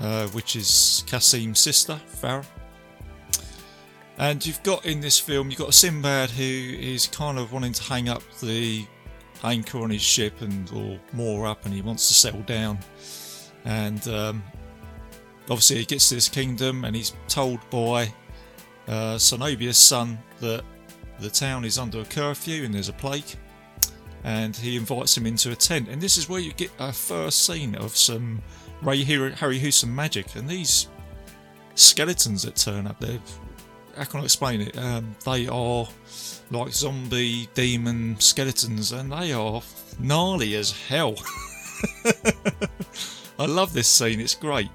uh, 0.00 0.26
which 0.28 0.56
is 0.56 1.04
Kasim's 1.06 1.60
sister, 1.60 2.00
Farah. 2.20 2.44
And 4.18 4.44
you've 4.44 4.62
got 4.62 4.84
in 4.84 5.00
this 5.00 5.18
film, 5.18 5.48
you've 5.50 5.58
got 5.58 5.72
Sinbad 5.72 6.30
who 6.30 6.42
is 6.42 7.06
kind 7.06 7.38
of 7.38 7.52
wanting 7.52 7.72
to 7.72 7.82
hang 7.84 8.08
up 8.08 8.22
the 8.40 8.84
anchor 9.42 9.78
on 9.78 9.90
his 9.90 10.02
ship 10.02 10.40
and 10.42 10.70
or 10.72 10.98
moor 11.12 11.46
up, 11.46 11.64
and 11.64 11.72
he 11.72 11.80
wants 11.80 12.08
to 12.08 12.14
settle 12.14 12.42
down. 12.42 12.78
And 13.64 14.06
um, 14.08 14.42
obviously, 15.44 15.78
he 15.78 15.84
gets 15.84 16.08
to 16.08 16.14
this 16.14 16.28
kingdom 16.28 16.84
and 16.84 16.94
he's 16.94 17.14
told 17.28 17.58
by 17.70 18.12
uh, 18.88 19.18
son 19.18 20.18
that 20.40 20.62
the 21.20 21.30
town 21.30 21.64
is 21.64 21.78
under 21.78 22.00
a 22.00 22.04
curfew 22.04 22.64
and 22.64 22.74
there's 22.74 22.88
a 22.88 22.94
plague. 22.94 23.24
And 24.24 24.54
he 24.54 24.76
invites 24.76 25.16
him 25.16 25.26
into 25.26 25.50
a 25.50 25.54
tent. 25.54 25.88
And 25.88 26.00
this 26.00 26.18
is 26.18 26.28
where 26.28 26.40
you 26.40 26.52
get 26.52 26.70
a 26.78 26.92
first 26.92 27.46
scene 27.46 27.74
of 27.74 27.96
some 27.96 28.42
Ray 28.82 29.02
Harryhausen 29.04 29.88
magic. 29.88 30.34
And 30.36 30.48
these 30.48 30.88
skeletons 31.74 32.42
that 32.42 32.56
turn 32.56 32.86
up 32.86 33.00
there, 33.00 33.18
how 33.96 34.04
can 34.04 34.20
I 34.20 34.24
explain 34.24 34.60
it? 34.60 34.76
Um, 34.76 35.16
they 35.24 35.46
are 35.46 35.88
like 36.50 36.72
zombie 36.72 37.48
demon 37.54 38.18
skeletons 38.18 38.92
and 38.92 39.12
they 39.12 39.32
are 39.32 39.62
gnarly 39.98 40.54
as 40.56 40.72
hell. 40.88 41.14
I 43.38 43.46
love 43.46 43.72
this 43.72 43.88
scene, 43.88 44.20
it's 44.20 44.34
great. 44.34 44.68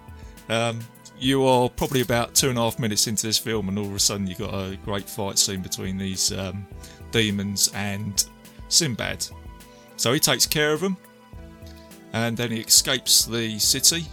Um, 0.50 0.80
you 1.18 1.46
are 1.46 1.70
probably 1.70 2.02
about 2.02 2.36
two 2.36 2.50
and 2.50 2.58
a 2.58 2.62
half 2.62 2.78
minutes 2.80 3.08
into 3.08 3.26
this 3.28 3.38
film, 3.38 3.70
and 3.70 3.80
all 3.80 3.86
of 3.86 3.96
a 3.96 4.00
sudden 4.00 4.28
you've 4.28 4.40
got 4.40 4.54
a 4.54 4.78
great 4.84 5.08
fight 5.08 5.38
scene 5.38 5.62
between 5.62 5.98
these 5.98 6.32
um, 6.34 6.68
demons 7.12 7.72
and 7.74 8.26
Sinbad. 8.68 9.26
So 9.98 10.14
he 10.14 10.20
takes 10.20 10.46
care 10.46 10.74
of 10.74 10.82
them, 10.82 10.98
and 12.14 12.36
then 12.36 12.52
he 12.52 12.60
escapes 12.60 13.26
the 13.26 13.58
city 13.60 14.06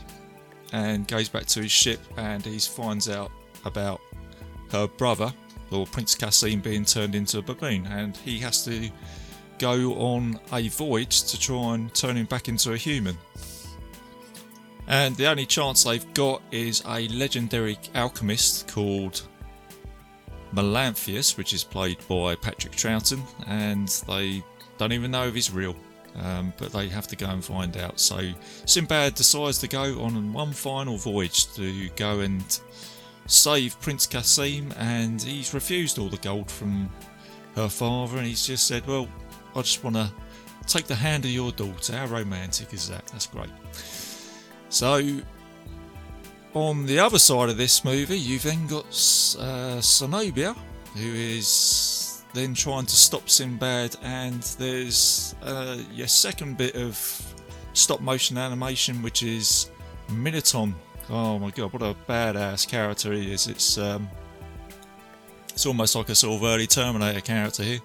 and 0.73 1.07
goes 1.07 1.29
back 1.29 1.47
to 1.47 1.63
his 1.63 1.73
ship, 1.73 2.01
and 2.17 2.45
he 2.45 2.59
finds 2.59 3.09
out 3.09 3.31
about 3.65 4.01
her 4.71 4.87
brother, 4.87 5.33
or 5.71 5.87
Prince 5.87 6.15
Kasim, 6.15 6.61
being 6.61 6.85
turned 6.85 7.15
into 7.15 7.39
a 7.39 7.43
baboon, 7.43 7.87
and 7.87 8.17
he 8.17 8.39
has 8.39 8.65
to 8.65 8.91
go 9.59 9.95
on 9.95 10.41
a 10.53 10.69
voyage 10.69 11.25
to 11.25 11.39
try 11.39 11.75
and 11.75 11.93
turn 11.95 12.17
him 12.17 12.27
back 12.27 12.49
into 12.49 12.73
a 12.73 12.77
human. 12.77 13.17
And 14.93 15.17
the 15.17 15.27
only 15.27 15.47
chance 15.47 15.85
they've 15.85 16.13
got 16.13 16.43
is 16.51 16.83
a 16.87 17.09
legendary 17.09 17.79
alchemist 17.95 18.69
called 18.69 19.23
Melanthius, 20.53 21.39
which 21.39 21.55
is 21.55 21.65
played 21.65 21.97
by 22.09 22.35
Patrick 22.35 22.75
Troughton, 22.75 23.23
and 23.47 23.89
they 24.07 24.45
don't 24.77 24.93
even 24.93 25.11
know 25.11 25.27
if 25.27 25.35
he's 25.35 25.51
real. 25.51 25.75
Um, 26.17 26.53
but 26.59 26.73
they 26.75 26.89
have 26.89 27.09
to 27.09 27.17
go 27.17 27.25
and 27.25 27.43
find 27.43 27.75
out. 27.79 27.99
So 27.99 28.21
Sinbad 28.67 29.15
decides 29.15 29.57
to 29.61 29.67
go 29.67 30.03
on 30.03 30.31
one 30.31 30.53
final 30.53 30.99
voyage 30.99 31.51
to 31.55 31.89
go 31.97 32.21
and 32.21 32.61
save 33.27 33.81
Prince 33.81 34.07
Cassim, 34.07 34.75
and 34.77 35.23
he's 35.23 35.55
refused 35.55 35.99
all 35.99 36.11
the 36.11 36.19
gold 36.19 36.51
from 36.51 36.91
her 37.57 37.71
father, 37.71 38.19
and 38.19 38.27
he's 38.27 38.47
just 38.47 38.67
said, 38.67 38.87
"Well, 38.87 39.09
I 39.57 39.63
just 39.63 39.83
want 39.83 39.97
to 39.97 40.13
take 40.67 40.85
the 40.85 40.95
hand 40.95 41.25
of 41.25 41.31
your 41.31 41.51
daughter." 41.51 41.97
How 41.97 42.05
romantic 42.05 42.75
is 42.75 42.91
that? 42.91 43.07
That's 43.07 43.27
great. 43.27 43.49
So, 44.73 45.21
on 46.55 46.87
the 46.87 46.99
other 46.99 47.19
side 47.19 47.51
of 47.51 47.59
this 47.59 47.85
movie, 47.85 48.19
you've 48.19 48.43
then 48.43 48.67
got 48.67 48.87
uh, 49.39 49.83
who 49.83 51.15
is 51.15 52.25
then 52.33 52.55
trying 52.55 52.87
to 52.87 52.97
stop 52.97 53.29
Sinbad, 53.29 53.97
and 54.03 54.43
there's 54.59 55.35
uh, 55.43 55.77
your 55.93 56.07
second 56.07 56.57
bit 56.57 56.75
of 56.75 56.97
stop 57.75 58.01
motion 58.01 58.39
animation, 58.39 59.03
which 59.03 59.23
is 59.23 59.71
Minoton. 60.09 60.73
Oh 61.11 61.39
my 61.39 61.51
god, 61.51 61.75
what 61.75 61.83
a 61.83 61.95
badass 62.09 62.67
character 62.67 63.13
he 63.13 63.31
is! 63.31 63.49
It's 63.49 63.77
um, 63.77 64.09
it's 65.51 65.67
almost 65.67 65.95
like 65.95 66.09
a 66.09 66.15
sort 66.15 66.41
of 66.41 66.49
early 66.49 66.67
Terminator 66.67 67.21
character 67.21 67.63
here 67.63 67.81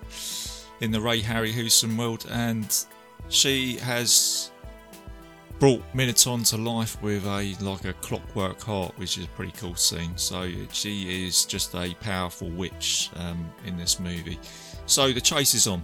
in 0.80 0.92
the 0.92 1.02
Ray 1.02 1.22
Harryhausen 1.22 1.98
world, 1.98 2.26
and 2.32 2.86
she 3.28 3.76
has 3.80 4.52
brought 5.60 5.82
Minoton 5.94 6.48
to 6.50 6.58
life 6.58 7.02
with 7.02 7.26
a 7.26 7.56
like 7.62 7.86
a 7.86 7.94
clockwork 7.94 8.62
heart, 8.62 8.98
which 8.98 9.18
is 9.18 9.26
a 9.26 9.30
pretty 9.30 9.54
cool 9.54 9.76
scene. 9.76 10.16
So 10.18 10.50
she 10.72 11.26
is 11.26 11.46
just 11.46 11.74
a 11.76 11.94
powerful 12.02 12.50
witch 12.50 13.10
um, 13.16 13.50
in 13.66 13.78
this 13.78 14.00
movie. 14.00 14.40
So 14.86 15.12
the 15.12 15.22
chase 15.22 15.54
is 15.54 15.68
on. 15.68 15.84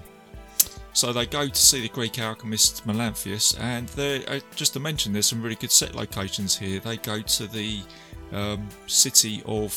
So 0.93 1.11
they 1.11 1.25
go 1.25 1.47
to 1.47 1.55
see 1.55 1.81
the 1.81 1.89
Greek 1.89 2.19
alchemist 2.19 2.85
Melanthius, 2.85 3.59
and 3.59 3.89
uh, 3.97 4.39
just 4.55 4.73
to 4.73 4.79
mention, 4.79 5.11
there's 5.11 5.25
some 5.25 5.41
really 5.41 5.55
good 5.55 5.71
set 5.71 5.95
locations 5.95 6.55
here. 6.55 6.79
They 6.79 6.97
go 6.97 7.19
to 7.19 7.47
the 7.47 7.81
um, 8.31 8.69
city 8.85 9.41
of 9.47 9.73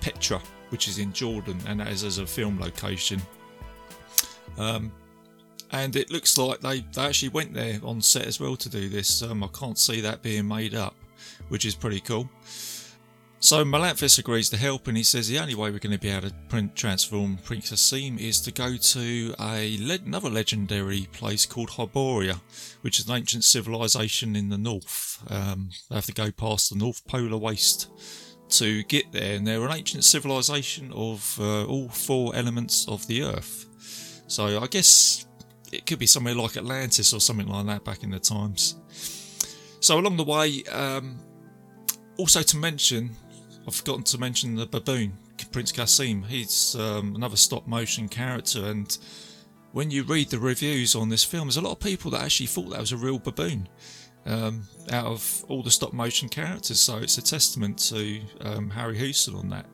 Petra, 0.00 0.40
which 0.68 0.88
is 0.88 0.98
in 0.98 1.10
Jordan, 1.14 1.58
and 1.66 1.80
that 1.80 1.88
is 1.88 2.04
as 2.04 2.18
a 2.18 2.26
film 2.26 2.60
location. 2.60 3.20
Um, 4.58 4.92
and 5.70 5.96
it 5.96 6.10
looks 6.10 6.38
like 6.38 6.60
they, 6.60 6.80
they 6.92 7.02
actually 7.02 7.30
went 7.30 7.54
there 7.54 7.78
on 7.82 8.00
set 8.00 8.26
as 8.26 8.40
well 8.40 8.56
to 8.56 8.68
do 8.68 8.88
this. 8.88 9.22
Um, 9.22 9.42
I 9.42 9.48
can't 9.48 9.78
see 9.78 10.00
that 10.00 10.22
being 10.22 10.46
made 10.46 10.74
up, 10.74 10.94
which 11.48 11.64
is 11.64 11.74
pretty 11.74 12.00
cool. 12.00 12.28
So 13.38 13.64
Melanthius 13.64 14.18
agrees 14.18 14.48
to 14.50 14.56
help, 14.56 14.88
and 14.88 14.96
he 14.96 15.02
says 15.02 15.28
the 15.28 15.38
only 15.38 15.54
way 15.54 15.70
we're 15.70 15.78
going 15.78 15.92
to 15.92 15.98
be 15.98 16.08
able 16.08 16.30
to 16.30 16.34
print, 16.48 16.74
transform 16.74 17.38
Prince 17.44 17.68
Kasim 17.68 18.18
is 18.18 18.40
to 18.40 18.50
go 18.50 18.76
to 18.76 19.34
a 19.38 19.76
le- 19.80 20.04
another 20.04 20.30
legendary 20.30 21.06
place 21.12 21.44
called 21.44 21.70
Hyboria, 21.70 22.40
which 22.80 22.98
is 22.98 23.08
an 23.08 23.14
ancient 23.14 23.44
civilization 23.44 24.36
in 24.36 24.48
the 24.48 24.58
north. 24.58 25.22
Um, 25.28 25.70
they 25.88 25.96
have 25.96 26.06
to 26.06 26.12
go 26.12 26.30
past 26.30 26.70
the 26.70 26.76
North 26.76 27.06
Polar 27.06 27.36
Waste 27.36 27.90
to 28.48 28.82
get 28.84 29.12
there, 29.12 29.36
and 29.36 29.46
they're 29.46 29.64
an 29.64 29.76
ancient 29.76 30.04
civilization 30.04 30.90
of 30.92 31.38
uh, 31.38 31.66
all 31.66 31.88
four 31.88 32.34
elements 32.34 32.88
of 32.88 33.06
the 33.06 33.22
earth. 33.22 34.24
So 34.28 34.60
I 34.60 34.66
guess 34.66 35.25
it 35.76 35.86
could 35.86 35.98
be 35.98 36.06
somewhere 36.06 36.34
like 36.34 36.56
Atlantis 36.56 37.12
or 37.12 37.20
something 37.20 37.48
like 37.48 37.66
that 37.66 37.84
back 37.84 38.02
in 38.02 38.10
the 38.10 38.18
times. 38.18 38.76
So 39.80 39.98
along 39.98 40.16
the 40.16 40.24
way, 40.24 40.64
um, 40.72 41.18
also 42.16 42.42
to 42.42 42.56
mention, 42.56 43.10
I've 43.66 43.74
forgotten 43.74 44.04
to 44.04 44.18
mention 44.18 44.56
the 44.56 44.66
baboon, 44.66 45.12
Prince 45.52 45.72
Kasim. 45.72 46.22
He's 46.22 46.74
um, 46.74 47.14
another 47.14 47.36
stop 47.36 47.66
motion 47.66 48.08
character, 48.08 48.64
and 48.66 48.96
when 49.72 49.90
you 49.90 50.02
read 50.02 50.30
the 50.30 50.38
reviews 50.38 50.94
on 50.94 51.08
this 51.08 51.24
film, 51.24 51.48
there's 51.48 51.58
a 51.58 51.60
lot 51.60 51.72
of 51.72 51.80
people 51.80 52.10
that 52.12 52.22
actually 52.22 52.46
thought 52.46 52.70
that 52.70 52.80
was 52.80 52.92
a 52.92 52.96
real 52.96 53.18
baboon. 53.18 53.68
Um, 54.24 54.64
out 54.90 55.06
of 55.06 55.44
all 55.48 55.62
the 55.62 55.70
stop 55.70 55.92
motion 55.92 56.28
characters, 56.28 56.80
so 56.80 56.96
it's 56.96 57.16
a 57.16 57.22
testament 57.22 57.78
to 57.90 58.20
um, 58.40 58.72
Harryhausen 58.72 59.38
on 59.38 59.50
that. 59.50 59.66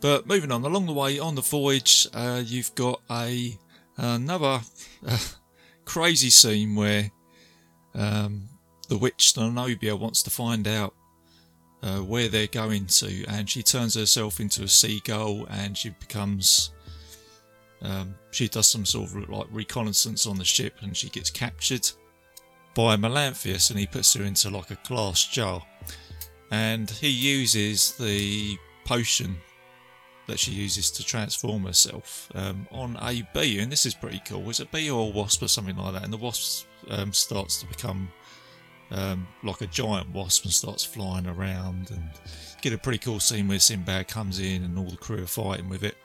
But 0.00 0.26
moving 0.26 0.52
on, 0.52 0.64
along 0.64 0.86
the 0.86 0.92
way 0.92 1.18
on 1.18 1.34
the 1.34 1.42
voyage, 1.42 2.06
uh, 2.14 2.42
you've 2.44 2.74
got 2.74 3.00
a 3.10 3.58
Another 4.02 4.60
uh, 5.06 5.18
crazy 5.84 6.28
scene 6.28 6.74
where 6.74 7.12
um, 7.94 8.48
the 8.88 8.98
witch 8.98 9.32
Zenobia 9.32 9.94
wants 9.94 10.24
to 10.24 10.30
find 10.30 10.66
out 10.66 10.92
uh, 11.84 11.98
where 11.98 12.28
they're 12.28 12.48
going 12.48 12.86
to, 12.86 13.24
and 13.26 13.48
she 13.48 13.62
turns 13.62 13.94
herself 13.94 14.40
into 14.40 14.64
a 14.64 14.68
seagull 14.68 15.46
and 15.48 15.78
she 15.78 15.90
becomes. 15.90 16.72
Um, 17.80 18.14
she 18.32 18.48
does 18.48 18.68
some 18.68 18.84
sort 18.84 19.10
of 19.10 19.28
like 19.28 19.46
reconnaissance 19.50 20.26
on 20.26 20.36
the 20.36 20.44
ship 20.44 20.74
and 20.82 20.96
she 20.96 21.08
gets 21.08 21.30
captured 21.30 21.88
by 22.74 22.96
Melanthius 22.96 23.70
and 23.70 23.78
he 23.78 23.86
puts 23.86 24.14
her 24.14 24.22
into 24.22 24.50
like 24.50 24.70
a 24.70 24.78
glass 24.86 25.26
jar. 25.26 25.62
And 26.50 26.90
he 26.90 27.08
uses 27.08 27.92
the 27.96 28.56
potion 28.84 29.36
that 30.26 30.38
she 30.38 30.52
uses 30.52 30.90
to 30.92 31.04
transform 31.04 31.64
herself 31.64 32.30
um, 32.34 32.66
on 32.70 32.96
a 33.02 33.26
bee, 33.34 33.58
and 33.58 33.72
this 33.72 33.84
is 33.86 33.94
pretty 33.94 34.22
cool. 34.26 34.48
It's 34.48 34.60
a 34.60 34.66
bee 34.66 34.90
or 34.90 35.12
wasp 35.12 35.42
or 35.42 35.48
something 35.48 35.76
like 35.76 35.94
that, 35.94 36.04
and 36.04 36.12
the 36.12 36.16
wasp 36.16 36.66
um, 36.90 37.12
starts 37.12 37.60
to 37.60 37.66
become 37.66 38.10
um, 38.90 39.26
like 39.42 39.60
a 39.60 39.66
giant 39.66 40.10
wasp 40.12 40.44
and 40.44 40.52
starts 40.52 40.84
flying 40.84 41.26
around, 41.26 41.90
and 41.90 42.08
get 42.60 42.72
a 42.72 42.78
pretty 42.78 42.98
cool 42.98 43.20
scene 43.20 43.48
where 43.48 43.58
Sinbad 43.58 44.08
comes 44.08 44.38
in 44.38 44.62
and 44.62 44.78
all 44.78 44.90
the 44.90 44.96
crew 44.96 45.22
are 45.22 45.26
fighting 45.26 45.68
with 45.68 45.82
it, 45.82 45.96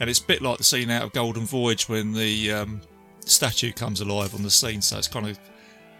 and 0.00 0.08
it's 0.08 0.20
a 0.20 0.24
bit 0.24 0.42
like 0.42 0.58
the 0.58 0.64
scene 0.64 0.90
out 0.90 1.02
of 1.02 1.12
Golden 1.12 1.44
Voyage 1.44 1.88
when 1.88 2.12
the 2.12 2.52
um, 2.52 2.80
statue 3.20 3.72
comes 3.72 4.00
alive 4.00 4.34
on 4.34 4.42
the 4.42 4.50
scene, 4.50 4.80
so 4.80 4.98
it's 4.98 5.08
kind 5.08 5.28
of 5.28 5.38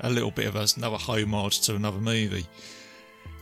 a 0.00 0.10
little 0.10 0.30
bit 0.30 0.46
of 0.46 0.54
another 0.76 0.98
homage 0.98 1.60
to 1.62 1.74
another 1.74 1.98
movie. 1.98 2.46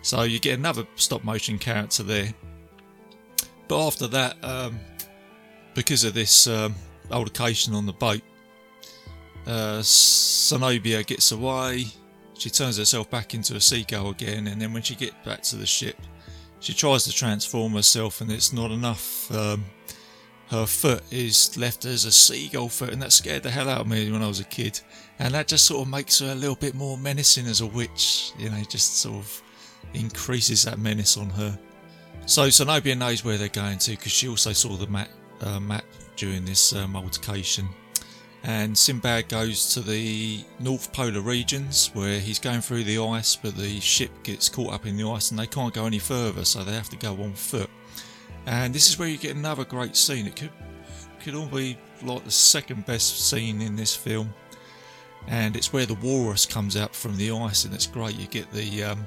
So 0.02 0.22
you 0.22 0.38
get 0.38 0.58
another 0.58 0.86
stop 0.96 1.24
motion 1.24 1.58
character 1.58 2.02
there 2.02 2.34
but 3.68 3.86
after 3.86 4.06
that, 4.08 4.36
um, 4.44 4.78
because 5.74 6.04
of 6.04 6.14
this 6.14 6.46
um, 6.46 6.74
altercation 7.10 7.74
on 7.74 7.86
the 7.86 7.92
boat, 7.92 8.22
uh, 9.46 9.82
gets 9.82 11.32
away. 11.32 11.86
She 12.36 12.50
turns 12.50 12.78
herself 12.78 13.10
back 13.10 13.34
into 13.34 13.54
a 13.54 13.60
seagull 13.60 14.10
again, 14.10 14.48
and 14.48 14.60
then 14.60 14.72
when 14.72 14.82
she 14.82 14.94
gets 14.94 15.14
back 15.24 15.42
to 15.42 15.56
the 15.56 15.66
ship, 15.66 15.96
she 16.60 16.72
tries 16.72 17.04
to 17.04 17.12
transform 17.12 17.72
herself, 17.72 18.20
and 18.20 18.30
it's 18.30 18.52
not 18.52 18.70
enough. 18.70 19.30
Um, 19.32 19.64
her 20.48 20.66
foot 20.66 21.02
is 21.10 21.56
left 21.56 21.84
as 21.84 22.04
a 22.04 22.12
seagull 22.12 22.68
foot, 22.68 22.90
and 22.90 23.02
that 23.02 23.12
scared 23.12 23.42
the 23.42 23.50
hell 23.50 23.68
out 23.68 23.82
of 23.82 23.86
me 23.86 24.10
when 24.10 24.22
I 24.22 24.28
was 24.28 24.40
a 24.40 24.44
kid. 24.44 24.80
And 25.18 25.34
that 25.34 25.48
just 25.48 25.66
sort 25.66 25.82
of 25.82 25.88
makes 25.88 26.18
her 26.20 26.32
a 26.32 26.34
little 26.34 26.56
bit 26.56 26.74
more 26.74 26.98
menacing 26.98 27.46
as 27.46 27.60
a 27.60 27.66
witch, 27.66 28.32
you 28.38 28.50
know, 28.50 28.62
just 28.68 28.98
sort 28.98 29.16
of 29.16 29.42
increases 29.94 30.64
that 30.64 30.78
menace 30.78 31.16
on 31.16 31.30
her. 31.30 31.58
So 32.26 32.48
Zenobia 32.48 32.94
knows 32.94 33.24
where 33.24 33.36
they're 33.36 33.48
going 33.48 33.78
to 33.78 33.90
because 33.92 34.12
she 34.12 34.28
also 34.28 34.52
saw 34.52 34.76
the 34.76 34.86
map, 34.86 35.08
uh, 35.42 35.60
map 35.60 35.84
during 36.16 36.44
this 36.44 36.74
um, 36.74 36.96
altercation. 36.96 37.68
and 38.44 38.76
Sinbad 38.76 39.28
goes 39.28 39.72
to 39.74 39.80
the 39.80 40.44
North 40.58 40.92
Polar 40.92 41.20
regions 41.20 41.90
where 41.94 42.18
he's 42.18 42.38
going 42.38 42.60
through 42.60 42.84
the 42.84 42.98
ice, 42.98 43.36
but 43.36 43.56
the 43.56 43.80
ship 43.80 44.10
gets 44.22 44.48
caught 44.48 44.72
up 44.72 44.86
in 44.86 44.96
the 44.96 45.08
ice 45.08 45.30
and 45.30 45.38
they 45.38 45.46
can't 45.46 45.72
go 45.72 45.86
any 45.86 45.98
further, 45.98 46.44
so 46.44 46.62
they 46.62 46.72
have 46.72 46.90
to 46.90 46.96
go 46.96 47.12
on 47.22 47.32
foot. 47.34 47.70
And 48.46 48.74
this 48.74 48.88
is 48.88 48.98
where 48.98 49.08
you 49.08 49.16
get 49.16 49.36
another 49.36 49.64
great 49.64 49.96
scene. 49.96 50.26
It 50.26 50.36
could 50.36 50.52
could 51.20 51.34
all 51.34 51.46
be 51.46 51.78
like 52.02 52.22
the 52.24 52.30
second 52.30 52.84
best 52.84 53.30
scene 53.30 53.62
in 53.62 53.76
this 53.76 53.96
film, 53.96 54.32
and 55.26 55.56
it's 55.56 55.72
where 55.72 55.86
the 55.86 55.94
walrus 55.94 56.44
comes 56.44 56.76
out 56.76 56.94
from 56.94 57.16
the 57.16 57.30
ice, 57.30 57.64
and 57.64 57.72
it's 57.72 57.86
great. 57.86 58.18
You 58.18 58.26
get 58.26 58.50
the 58.52 58.84
um, 58.84 59.06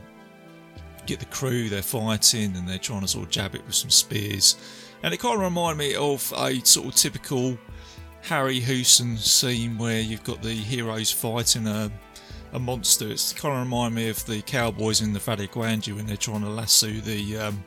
get 1.08 1.20
the 1.20 1.26
crew 1.26 1.70
they're 1.70 1.82
fighting, 1.82 2.56
and 2.56 2.68
they're 2.68 2.78
trying 2.78 3.02
to 3.02 3.08
sort 3.08 3.26
of 3.26 3.32
jab 3.32 3.56
it 3.56 3.66
with 3.66 3.76
some 3.76 3.90
spears, 3.90 4.58
and 5.04 5.14
it 5.14 5.18
kind 5.18 5.36
of 5.36 5.42
reminded 5.42 5.78
me 5.78 5.96
of 5.96 6.34
a 6.38 6.60
sort 6.66 6.88
of 6.88 6.96
typical 6.96 7.58
Harryhausen 8.24 9.18
scene 9.18 9.78
where 9.78 10.02
you've 10.02 10.24
got 10.24 10.42
the 10.42 10.54
heroes 10.54 11.12
fighting 11.12 11.66
a, 11.68 11.90
a 12.54 12.60
monster. 12.60 13.10
It's 13.10 13.32
kind 13.34 13.56
of 13.56 13.62
remind 13.62 13.96
me 13.96 14.10
of 14.10 14.26
the 14.26 14.42
cowboys 14.42 15.02
in 15.02 15.14
the 15.14 15.20
Valley 15.20 15.48
Gwangi 15.48 15.96
when 15.96 16.06
they're 16.06 16.18
trying 16.18 16.42
to 16.42 16.50
lasso 16.50 16.88
the 16.88 17.38
um, 17.38 17.64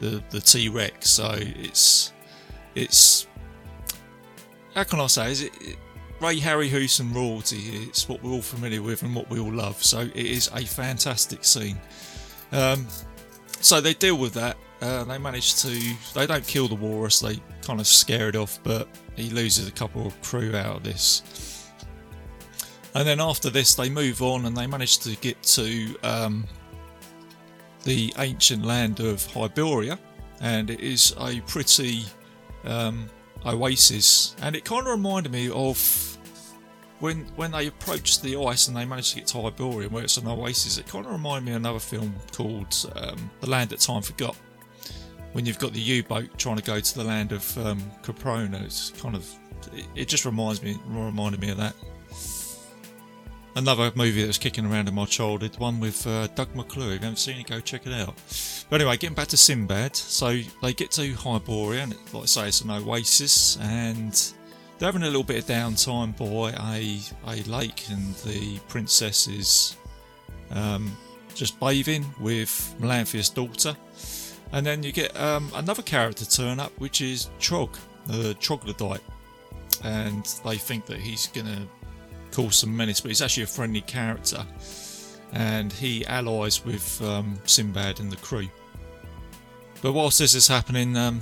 the 0.00 0.22
the 0.30 0.40
T 0.40 0.68
Rex. 0.68 1.10
So 1.10 1.36
it's 1.38 2.12
it's 2.74 3.28
how 4.74 4.84
can 4.84 5.00
I 5.00 5.06
say? 5.06 5.30
Is 5.30 5.42
it, 5.42 5.52
it 5.60 5.76
Ray 6.20 6.38
Harryhausen 6.38 7.14
royalty? 7.14 7.58
It's 7.86 8.08
what 8.08 8.22
we're 8.22 8.32
all 8.32 8.42
familiar 8.42 8.82
with 8.82 9.02
and 9.02 9.14
what 9.14 9.30
we 9.30 9.38
all 9.38 9.52
love. 9.52 9.82
So 9.82 10.00
it 10.00 10.16
is 10.16 10.50
a 10.54 10.64
fantastic 10.64 11.44
scene. 11.44 11.78
Um, 12.52 12.86
so 13.60 13.80
they 13.80 13.94
deal 13.94 14.16
with 14.16 14.34
that. 14.34 14.56
Uh, 14.80 15.04
they 15.04 15.18
manage 15.18 15.56
to. 15.62 15.94
They 16.14 16.26
don't 16.26 16.46
kill 16.46 16.68
the 16.68 16.74
walrus. 16.74 17.20
They 17.20 17.38
kind 17.62 17.80
of 17.80 17.86
scare 17.86 18.28
it 18.28 18.36
off, 18.36 18.58
but 18.62 18.88
he 19.16 19.30
loses 19.30 19.68
a 19.68 19.72
couple 19.72 20.06
of 20.06 20.20
crew 20.22 20.56
out 20.56 20.76
of 20.76 20.82
this. 20.82 21.70
And 22.94 23.06
then 23.06 23.20
after 23.20 23.50
this, 23.50 23.74
they 23.74 23.88
move 23.88 24.22
on 24.22 24.46
and 24.46 24.56
they 24.56 24.66
manage 24.66 24.98
to 25.00 25.14
get 25.16 25.40
to 25.44 25.94
um, 26.02 26.44
the 27.84 28.12
ancient 28.18 28.64
land 28.64 29.00
of 29.00 29.18
Hyboria, 29.28 29.98
and 30.40 30.70
it 30.70 30.80
is 30.80 31.14
a 31.18 31.40
pretty 31.42 32.04
um, 32.64 33.08
oasis. 33.46 34.34
And 34.42 34.56
it 34.56 34.64
kind 34.64 34.86
of 34.86 34.92
reminded 34.92 35.30
me 35.30 35.50
of 35.50 36.09
when 37.00 37.26
when 37.36 37.50
they 37.50 37.66
approach 37.66 38.20
the 38.20 38.36
ice 38.36 38.68
and 38.68 38.76
they 38.76 38.84
manage 38.84 39.10
to 39.10 39.16
get 39.16 39.26
to 39.28 39.38
Hyboria, 39.38 39.90
where 39.90 40.04
it's 40.04 40.16
an 40.16 40.28
oasis. 40.28 40.78
It 40.78 40.86
kind 40.86 41.04
of 41.04 41.12
reminded 41.12 41.44
me 41.44 41.52
of 41.52 41.56
another 41.56 41.78
film 41.78 42.14
called 42.32 42.74
um, 42.94 43.30
The 43.40 43.50
Land 43.50 43.70
That 43.70 43.80
Time 43.80 44.02
Forgot 44.02 44.36
when 45.32 45.46
you've 45.46 45.58
got 45.58 45.72
the 45.72 45.80
U-boat 45.80 46.28
trying 46.38 46.56
to 46.56 46.62
go 46.62 46.80
to 46.80 46.94
the 46.94 47.04
land 47.04 47.32
of 47.32 47.58
um, 47.58 47.80
Caprona, 48.02 48.62
it's 48.62 48.90
kind 48.90 49.14
of 49.14 49.28
it, 49.72 49.86
it, 49.94 50.08
just 50.08 50.24
reminds 50.24 50.62
me 50.62 50.76
reminded 50.86 51.40
me 51.40 51.50
of 51.50 51.58
that. 51.58 51.74
Another 53.56 53.92
movie 53.94 54.20
that 54.22 54.28
was 54.28 54.38
kicking 54.38 54.64
around 54.64 54.88
in 54.88 54.94
my 54.94 55.04
childhood, 55.04 55.56
one 55.58 55.80
with 55.80 56.06
uh, 56.06 56.28
Doug 56.28 56.54
McClure. 56.54 56.92
If 56.92 57.00
you 57.00 57.00
haven't 57.00 57.16
seen 57.16 57.40
it, 57.40 57.48
go 57.48 57.60
check 57.60 57.86
it 57.86 57.92
out. 57.92 58.14
But 58.70 58.80
anyway, 58.80 58.96
getting 58.96 59.14
back 59.14 59.28
to 59.28 59.36
Sinbad, 59.36 59.96
so 59.96 60.40
they 60.62 60.72
get 60.72 60.92
to 60.92 61.12
Hyboria, 61.14 61.82
and 61.82 61.96
like 62.12 62.22
I 62.22 62.26
say, 62.26 62.48
it's 62.48 62.60
an 62.60 62.70
oasis, 62.70 63.58
and 63.60 64.32
they're 64.80 64.88
having 64.88 65.02
a 65.02 65.06
little 65.06 65.22
bit 65.22 65.38
of 65.38 65.44
downtime 65.44 66.16
by 66.16 66.50
a 66.74 67.00
a 67.30 67.42
lake, 67.48 67.84
and 67.90 68.14
the 68.16 68.58
princess 68.66 69.28
is 69.28 69.76
um, 70.50 70.90
just 71.36 71.60
bathing 71.60 72.04
with 72.18 72.74
Melanthius' 72.80 73.32
daughter 73.32 73.76
and 74.52 74.66
then 74.66 74.82
you 74.82 74.92
get 74.92 75.18
um, 75.18 75.50
another 75.54 75.82
character 75.82 76.24
turn 76.24 76.58
up, 76.58 76.72
which 76.78 77.00
is 77.00 77.30
Trog, 77.38 77.76
the 78.06 78.34
troglodyte. 78.34 79.02
And 79.84 80.24
they 80.44 80.56
think 80.56 80.86
that 80.86 80.98
he's 80.98 81.28
going 81.28 81.46
to 81.46 81.68
cause 82.32 82.56
some 82.56 82.76
menace, 82.76 83.00
but 83.00 83.08
he's 83.08 83.22
actually 83.22 83.44
a 83.44 83.48
friendly 83.48 83.80
character. 83.82 84.44
And 85.32 85.72
he 85.72 86.04
allies 86.06 86.64
with 86.64 87.00
um, 87.02 87.38
Sinbad 87.44 88.00
and 88.00 88.10
the 88.10 88.16
crew. 88.16 88.48
But 89.82 89.92
whilst 89.92 90.18
this 90.18 90.34
is 90.34 90.46
happening, 90.46 90.94
um, 90.98 91.20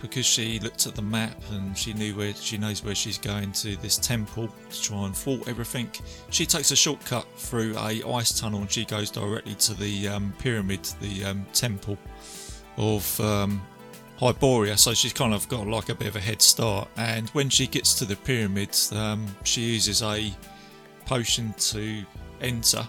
because 0.00 0.24
she 0.24 0.60
looked 0.60 0.86
at 0.86 0.94
the 0.94 1.02
map 1.02 1.36
and 1.50 1.76
she 1.76 1.92
knew 1.92 2.14
where 2.14 2.32
she 2.32 2.56
knows 2.56 2.84
where 2.84 2.94
she's 2.94 3.18
going 3.18 3.50
to 3.52 3.76
this 3.76 3.98
temple 3.98 4.48
to 4.70 4.82
try 4.82 5.04
and 5.04 5.16
thwart 5.16 5.48
everything, 5.48 5.90
she 6.30 6.46
takes 6.46 6.70
a 6.70 6.76
shortcut 6.76 7.26
through 7.36 7.76
a 7.76 8.02
ice 8.04 8.38
tunnel 8.38 8.60
and 8.60 8.70
she 8.70 8.84
goes 8.84 9.10
directly 9.10 9.56
to 9.56 9.74
the 9.74 10.06
um, 10.06 10.32
pyramid, 10.38 10.84
the 11.00 11.24
um, 11.24 11.44
temple 11.52 11.98
of 12.76 13.20
um, 13.20 13.60
Hyboria, 14.22 14.78
so 14.78 14.94
she's 14.94 15.12
kind 15.12 15.34
of 15.34 15.48
got 15.48 15.66
like 15.66 15.88
a 15.88 15.94
bit 15.96 16.06
of 16.06 16.14
a 16.14 16.20
head 16.20 16.40
start. 16.40 16.88
And 16.96 17.28
when 17.30 17.48
she 17.48 17.66
gets 17.66 17.94
to 17.94 18.04
the 18.04 18.14
pyramid, 18.14 18.76
um, 18.92 19.26
she 19.42 19.62
uses 19.62 20.02
a 20.02 20.32
potion 21.04 21.52
to 21.58 22.04
enter, 22.40 22.86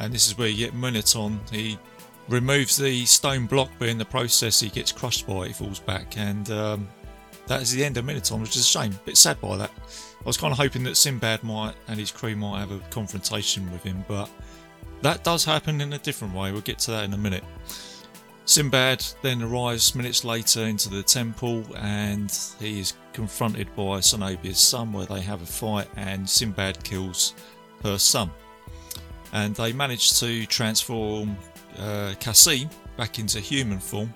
and 0.00 0.12
this 0.12 0.26
is 0.26 0.36
where 0.36 0.48
you 0.48 0.66
get 0.66 0.74
Minoton. 0.74 1.38
He 1.50 1.78
removes 2.28 2.76
the 2.76 3.04
stone 3.04 3.46
block, 3.46 3.70
but 3.78 3.88
in 3.88 3.98
the 3.98 4.04
process, 4.04 4.60
he 4.60 4.68
gets 4.68 4.92
crushed 4.92 5.26
by 5.26 5.44
it, 5.44 5.48
he 5.48 5.52
falls 5.52 5.78
back, 5.78 6.16
and 6.16 6.50
um, 6.50 6.88
that 7.46 7.60
is 7.60 7.72
the 7.72 7.84
end 7.84 7.96
of 7.96 8.04
Minoton, 8.04 8.40
which 8.40 8.56
is 8.56 8.62
a 8.62 8.64
shame. 8.64 8.92
A 8.92 9.04
bit 9.04 9.16
sad 9.16 9.40
by 9.40 9.56
that. 9.56 9.70
I 10.20 10.26
was 10.26 10.36
kind 10.36 10.52
of 10.52 10.58
hoping 10.58 10.84
that 10.84 10.96
Sinbad 10.96 11.42
might 11.42 11.74
and 11.88 12.00
his 12.00 12.10
crew 12.10 12.34
might 12.34 12.60
have 12.60 12.72
a 12.72 12.78
confrontation 12.90 13.70
with 13.70 13.82
him, 13.82 14.04
but 14.08 14.30
that 15.02 15.22
does 15.22 15.44
happen 15.44 15.82
in 15.82 15.92
a 15.92 15.98
different 15.98 16.34
way. 16.34 16.50
We'll 16.50 16.62
get 16.62 16.78
to 16.80 16.92
that 16.92 17.04
in 17.04 17.12
a 17.12 17.18
minute. 17.18 17.44
Sinbad 18.46 19.04
then 19.22 19.42
arrives 19.42 19.94
minutes 19.94 20.24
later 20.24 20.62
into 20.64 20.88
the 20.88 21.02
temple 21.02 21.64
and 21.76 22.30
he 22.58 22.80
is 22.80 22.94
confronted 23.12 23.74
by 23.74 24.00
Zenobia's 24.00 24.58
son 24.58 24.92
where 24.92 25.06
they 25.06 25.20
have 25.20 25.42
a 25.42 25.46
fight 25.46 25.88
and 25.96 26.28
Sinbad 26.28 26.82
kills 26.84 27.34
her 27.82 27.98
son. 27.98 28.30
And 29.32 29.54
they 29.54 29.72
manage 29.72 30.18
to 30.20 30.46
transform 30.46 31.36
uh, 31.78 32.14
Cassim 32.20 32.68
back 32.96 33.18
into 33.18 33.40
human 33.40 33.78
form. 33.78 34.12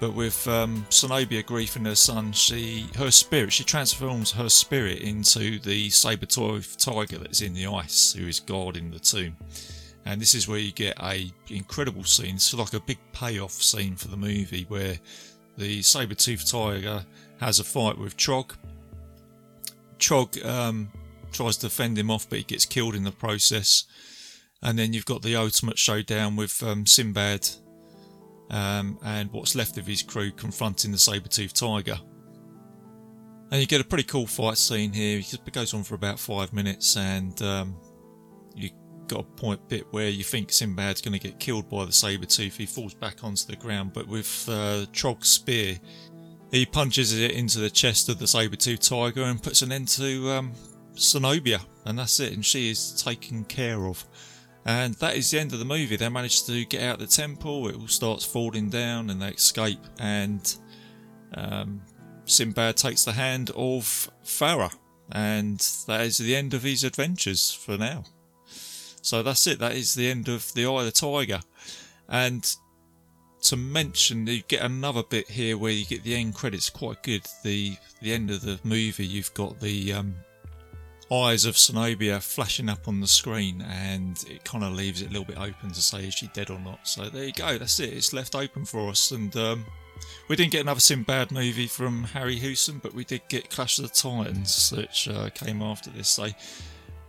But 0.00 0.14
with 0.14 0.48
um, 0.48 0.84
Zenobia 0.90 1.44
grieving 1.44 1.84
her 1.84 1.94
son, 1.94 2.32
she 2.32 2.88
her 2.96 3.12
spirit 3.12 3.52
she 3.52 3.62
transforms 3.62 4.32
her 4.32 4.48
spirit 4.48 4.98
into 4.98 5.60
the 5.60 5.90
saber-toothed 5.90 6.80
tiger 6.80 7.18
that's 7.18 7.40
in 7.40 7.54
the 7.54 7.66
ice, 7.68 8.12
who 8.12 8.26
is 8.26 8.40
guarding 8.40 8.90
the 8.90 8.98
tomb 8.98 9.36
and 10.04 10.20
this 10.20 10.34
is 10.34 10.48
where 10.48 10.58
you 10.58 10.72
get 10.72 10.96
a 11.02 11.30
incredible 11.48 12.04
scene. 12.04 12.36
It's 12.36 12.52
like 12.54 12.74
a 12.74 12.80
big 12.80 12.98
payoff 13.12 13.52
scene 13.52 13.96
for 13.96 14.08
the 14.08 14.16
movie 14.16 14.64
where 14.68 14.98
the 15.56 15.82
saber-toothed 15.82 16.50
tiger 16.50 17.04
has 17.40 17.60
a 17.60 17.64
fight 17.64 17.98
with 17.98 18.16
Trog. 18.16 18.52
Trog 19.98 20.44
um, 20.44 20.90
tries 21.30 21.56
to 21.58 21.70
fend 21.70 21.98
him 21.98 22.10
off, 22.10 22.28
but 22.28 22.38
he 22.38 22.44
gets 22.44 22.66
killed 22.66 22.94
in 22.94 23.04
the 23.04 23.12
process. 23.12 23.84
And 24.62 24.78
then 24.78 24.92
you've 24.92 25.06
got 25.06 25.22
the 25.22 25.36
ultimate 25.36 25.78
showdown 25.78 26.36
with 26.36 26.62
um, 26.62 26.86
Sinbad 26.86 27.48
um, 28.50 28.98
and 29.04 29.30
what's 29.32 29.54
left 29.56 29.76
of 29.76 29.86
his 29.86 30.02
crew 30.02 30.30
confronting 30.30 30.92
the 30.92 30.98
saber-toothed 30.98 31.56
tiger. 31.56 31.98
And 33.50 33.60
you 33.60 33.66
get 33.66 33.80
a 33.80 33.84
pretty 33.84 34.04
cool 34.04 34.26
fight 34.26 34.56
scene 34.56 34.92
here. 34.92 35.18
It 35.18 35.52
goes 35.52 35.74
on 35.74 35.82
for 35.82 35.94
about 35.94 36.18
five 36.18 36.52
minutes, 36.52 36.96
and 36.96 37.42
um, 37.42 37.76
you 38.54 38.70
got 39.08 39.20
a 39.20 39.24
point 39.24 39.68
bit 39.68 39.84
where 39.90 40.08
you 40.08 40.24
think 40.24 40.50
Sinbad's 40.50 41.02
going 41.02 41.12
to 41.12 41.18
get 41.18 41.38
killed 41.38 41.68
by 41.68 41.84
the 41.84 41.92
saber 41.92 42.24
tooth. 42.24 42.56
He 42.56 42.64
falls 42.64 42.94
back 42.94 43.24
onto 43.24 43.46
the 43.46 43.56
ground, 43.56 43.92
but 43.92 44.06
with 44.06 44.48
uh, 44.48 44.86
Trog's 44.92 45.28
spear, 45.28 45.78
he 46.50 46.64
punches 46.64 47.18
it 47.18 47.32
into 47.32 47.58
the 47.58 47.68
chest 47.68 48.08
of 48.08 48.18
the 48.18 48.26
saber 48.26 48.56
tooth 48.56 48.80
tiger 48.80 49.24
and 49.24 49.42
puts 49.42 49.60
an 49.60 49.72
end 49.72 49.88
to 49.88 50.30
um, 50.30 50.52
Zenobia, 50.96 51.60
and 51.84 51.98
that's 51.98 52.20
it. 52.20 52.32
And 52.32 52.46
she 52.46 52.70
is 52.70 53.02
taken 53.02 53.44
care 53.44 53.86
of. 53.86 54.06
And 54.64 54.94
that 54.94 55.16
is 55.16 55.30
the 55.30 55.40
end 55.40 55.52
of 55.52 55.58
the 55.58 55.64
movie. 55.64 55.96
They 55.96 56.08
manage 56.08 56.44
to 56.44 56.64
get 56.64 56.82
out 56.82 56.98
the 56.98 57.06
temple. 57.06 57.68
It 57.68 57.76
all 57.76 57.88
starts 57.88 58.24
falling 58.24 58.70
down, 58.70 59.10
and 59.10 59.20
they 59.20 59.30
escape. 59.30 59.80
And 59.98 60.54
um, 61.34 61.82
Sinbad 62.24 62.76
takes 62.76 63.04
the 63.04 63.12
hand 63.12 63.50
of 63.56 64.10
Farah, 64.24 64.74
and 65.10 65.58
that 65.86 66.02
is 66.02 66.18
the 66.18 66.36
end 66.36 66.54
of 66.54 66.62
his 66.62 66.84
adventures 66.84 67.52
for 67.52 67.76
now. 67.76 68.04
So 69.02 69.22
that's 69.24 69.46
it. 69.48 69.58
That 69.58 69.72
is 69.72 69.94
the 69.94 70.08
end 70.08 70.28
of 70.28 70.54
the 70.54 70.64
Eye 70.64 70.78
of 70.80 70.84
the 70.84 70.92
Tiger. 70.92 71.40
And 72.08 72.54
to 73.42 73.56
mention, 73.56 74.26
you 74.28 74.42
get 74.46 74.62
another 74.62 75.02
bit 75.02 75.28
here 75.28 75.58
where 75.58 75.72
you 75.72 75.84
get 75.84 76.04
the 76.04 76.14
end 76.14 76.36
credits 76.36 76.70
quite 76.70 77.02
good. 77.02 77.26
The 77.42 77.76
the 78.00 78.12
end 78.12 78.30
of 78.30 78.42
the 78.42 78.60
movie, 78.62 79.06
you've 79.06 79.34
got 79.34 79.58
the 79.58 79.92
um, 79.92 80.14
eyes 81.12 81.44
of 81.44 81.58
Zenobia 81.58 82.20
flashing 82.20 82.68
up 82.68 82.88
on 82.88 83.00
the 83.00 83.06
screen, 83.06 83.62
and 83.62 84.24
it 84.30 84.44
kind 84.44 84.64
of 84.64 84.72
leaves 84.72 85.02
it 85.02 85.08
a 85.08 85.10
little 85.10 85.24
bit 85.24 85.38
open 85.38 85.70
to 85.70 85.80
say 85.82 86.06
is 86.06 86.14
she 86.14 86.28
dead 86.28 86.50
or 86.50 86.58
not. 86.58 86.86
So 86.86 87.08
there 87.08 87.24
you 87.24 87.32
go. 87.32 87.58
That's 87.58 87.78
it. 87.80 87.92
It's 87.92 88.12
left 88.12 88.34
open 88.34 88.64
for 88.64 88.88
us, 88.88 89.10
and 89.10 89.34
um, 89.36 89.64
we 90.28 90.36
didn't 90.36 90.52
get 90.52 90.62
another 90.62 90.80
Sinbad 90.80 91.30
movie 91.30 91.66
from 91.66 92.04
Harryhausen, 92.06 92.80
but 92.80 92.94
we 92.94 93.04
did 93.04 93.22
get 93.28 93.50
Clash 93.50 93.78
of 93.78 93.84
the 93.84 93.94
Titans, 93.94 94.72
which 94.76 95.08
uh, 95.08 95.28
came 95.30 95.62
after 95.62 95.90
this. 95.90 96.08
So 96.08 96.28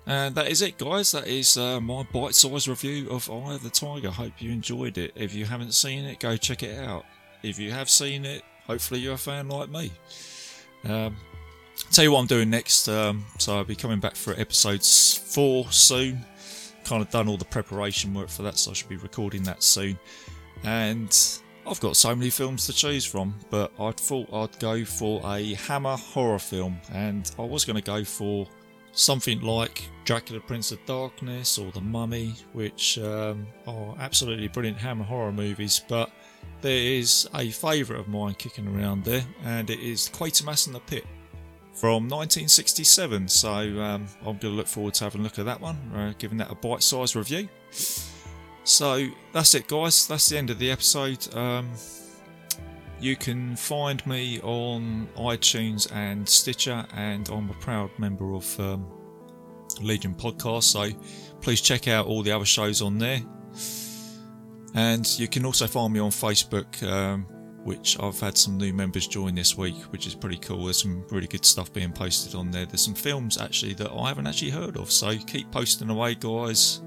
and 0.05 0.35
that 0.35 0.47
is 0.47 0.61
it, 0.61 0.77
guys. 0.77 1.11
That 1.13 1.27
is 1.27 1.55
uh, 1.57 1.79
my 1.79 2.03
bite 2.03 2.35
sized 2.35 2.67
review 2.67 3.09
of 3.09 3.29
Eye 3.29 3.53
of 3.53 3.63
the 3.63 3.69
Tiger. 3.69 4.11
Hope 4.11 4.33
you 4.39 4.51
enjoyed 4.51 4.97
it. 4.97 5.13
If 5.15 5.33
you 5.33 5.45
haven't 5.45 5.73
seen 5.73 6.03
it, 6.05 6.19
go 6.19 6.35
check 6.35 6.63
it 6.63 6.77
out. 6.77 7.05
If 7.41 7.57
you 7.57 7.71
have 7.71 7.89
seen 7.89 8.25
it, 8.25 8.43
hopefully 8.67 8.99
you're 8.99 9.13
a 9.13 9.17
fan 9.17 9.47
like 9.47 9.69
me. 9.69 9.91
Um, 10.85 11.15
tell 11.91 12.03
you 12.03 12.11
what 12.11 12.19
I'm 12.19 12.27
doing 12.27 12.49
next. 12.49 12.87
Um, 12.87 13.25
so 13.37 13.57
I'll 13.57 13.63
be 13.63 13.75
coming 13.75 13.99
back 13.99 14.15
for 14.15 14.33
episode 14.39 14.83
four 14.83 15.71
soon. 15.71 16.25
Kind 16.83 17.01
of 17.01 17.09
done 17.09 17.27
all 17.27 17.37
the 17.37 17.45
preparation 17.45 18.13
work 18.13 18.29
for 18.29 18.43
that, 18.43 18.57
so 18.57 18.71
I 18.71 18.73
should 18.73 18.89
be 18.89 18.97
recording 18.97 19.43
that 19.43 19.63
soon. 19.63 19.97
And 20.63 21.15
I've 21.65 21.79
got 21.79 21.95
so 21.95 22.13
many 22.15 22.29
films 22.29 22.65
to 22.67 22.73
choose 22.73 23.05
from, 23.05 23.33
but 23.49 23.71
I 23.79 23.91
thought 23.91 24.33
I'd 24.33 24.59
go 24.59 24.83
for 24.83 25.21
a 25.25 25.53
Hammer 25.53 25.95
horror 25.95 26.39
film, 26.39 26.77
and 26.91 27.29
I 27.39 27.43
was 27.43 27.63
going 27.63 27.77
to 27.77 27.81
go 27.81 28.03
for 28.03 28.47
something 28.91 29.41
like 29.41 29.83
Dracula 30.05 30.41
Prince 30.41 30.71
of 30.71 30.85
Darkness 30.85 31.57
or 31.57 31.71
The 31.71 31.81
Mummy, 31.81 32.35
which 32.51 32.99
um, 32.99 33.47
are 33.65 33.95
absolutely 33.99 34.49
brilliant 34.49 34.77
Hammer 34.77 35.05
horror 35.05 35.31
movies, 35.31 35.81
but 35.87 36.11
there 36.61 36.77
is 36.77 37.29
a 37.33 37.49
favourite 37.49 37.99
of 37.99 38.07
mine 38.07 38.35
kicking 38.35 38.67
around 38.67 39.05
there, 39.05 39.23
and 39.43 39.69
it 39.69 39.79
is 39.79 40.09
Quatermass 40.09 40.67
and 40.67 40.75
the 40.75 40.81
Pit 40.81 41.05
from 41.73 42.07
1967. 42.07 43.27
So 43.27 43.49
um, 43.51 44.07
I'm 44.19 44.37
going 44.37 44.39
to 44.39 44.49
look 44.49 44.67
forward 44.67 44.93
to 44.95 45.03
having 45.03 45.21
a 45.21 45.23
look 45.23 45.39
at 45.39 45.45
that 45.45 45.59
one, 45.59 45.77
uh, 45.95 46.13
giving 46.17 46.37
that 46.37 46.51
a 46.51 46.55
bite 46.55 46.83
sized 46.83 47.15
review. 47.15 47.49
So 48.63 49.07
that's 49.33 49.53
it, 49.55 49.67
guys. 49.67 50.07
That's 50.07 50.29
the 50.29 50.37
end 50.37 50.49
of 50.49 50.59
the 50.59 50.71
episode. 50.71 51.33
Um, 51.35 51.71
you 52.99 53.17
can 53.17 53.57
find 53.57 54.05
me 54.07 54.39
on 54.41 55.09
iTunes 55.17 55.91
and 55.93 56.27
Stitcher, 56.27 56.85
and 56.93 57.27
I'm 57.27 57.49
a 57.49 57.53
proud 57.55 57.89
member 57.97 58.33
of 58.33 58.59
um, 58.59 58.87
Legion 59.81 60.15
Podcast. 60.15 60.63
So 60.63 60.89
please 61.41 61.59
check 61.59 61.89
out 61.89 62.05
all 62.05 62.23
the 62.23 62.31
other 62.31 62.45
shows 62.45 62.81
on 62.81 62.97
there. 62.99 63.21
And 64.75 65.07
you 65.19 65.27
can 65.27 65.45
also 65.45 65.67
find 65.67 65.91
me 65.91 65.99
on 65.99 66.09
Facebook, 66.09 66.81
um, 66.89 67.27
which 67.63 67.99
I've 67.99 68.19
had 68.19 68.37
some 68.37 68.57
new 68.57 68.73
members 68.73 69.07
join 69.07 69.35
this 69.35 69.57
week, 69.57 69.75
which 69.91 70.07
is 70.07 70.15
pretty 70.15 70.37
cool. 70.37 70.65
There's 70.65 70.81
some 70.81 71.05
really 71.09 71.27
good 71.27 71.45
stuff 71.45 71.71
being 71.71 71.91
posted 71.91 72.35
on 72.35 72.51
there. 72.51 72.65
There's 72.65 72.83
some 72.83 72.95
films 72.95 73.37
actually 73.39 73.73
that 73.75 73.91
I 73.91 74.09
haven't 74.09 74.27
actually 74.27 74.51
heard 74.51 74.77
of. 74.77 74.91
So 74.91 75.17
keep 75.17 75.51
posting 75.51 75.89
away, 75.89 76.15
guys 76.15 76.81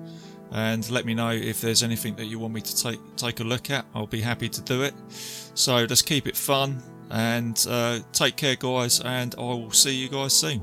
and 0.53 0.89
let 0.91 1.05
me 1.05 1.15
know 1.15 1.31
if 1.31 1.61
there's 1.61 1.83
anything 1.83 2.15
that 2.17 2.27
you 2.27 2.39
want 2.39 2.55
me 2.55 2.61
to 2.61 2.77
take 2.77 3.17
take 3.17 3.41
a 3.41 3.45
look 3.45 3.71
at. 3.71 3.85
I'll 3.95 4.07
be 4.07 4.21
happy 4.21 4.49
to 4.49 4.61
do 4.63 4.83
it. 4.83 4.95
So 5.11 5.75
let's 5.77 6.03
keep 6.03 6.27
it 6.27 6.37
fun 6.37 6.83
and 7.11 7.65
uh, 7.69 8.01
take 8.13 8.37
care, 8.37 8.57
guys, 8.57 9.01
and 9.01 9.35
I 9.39 9.43
will 9.43 9.73
see 9.73 9.95
you 9.95 10.09
guys 10.09 10.33
soon. 10.33 10.63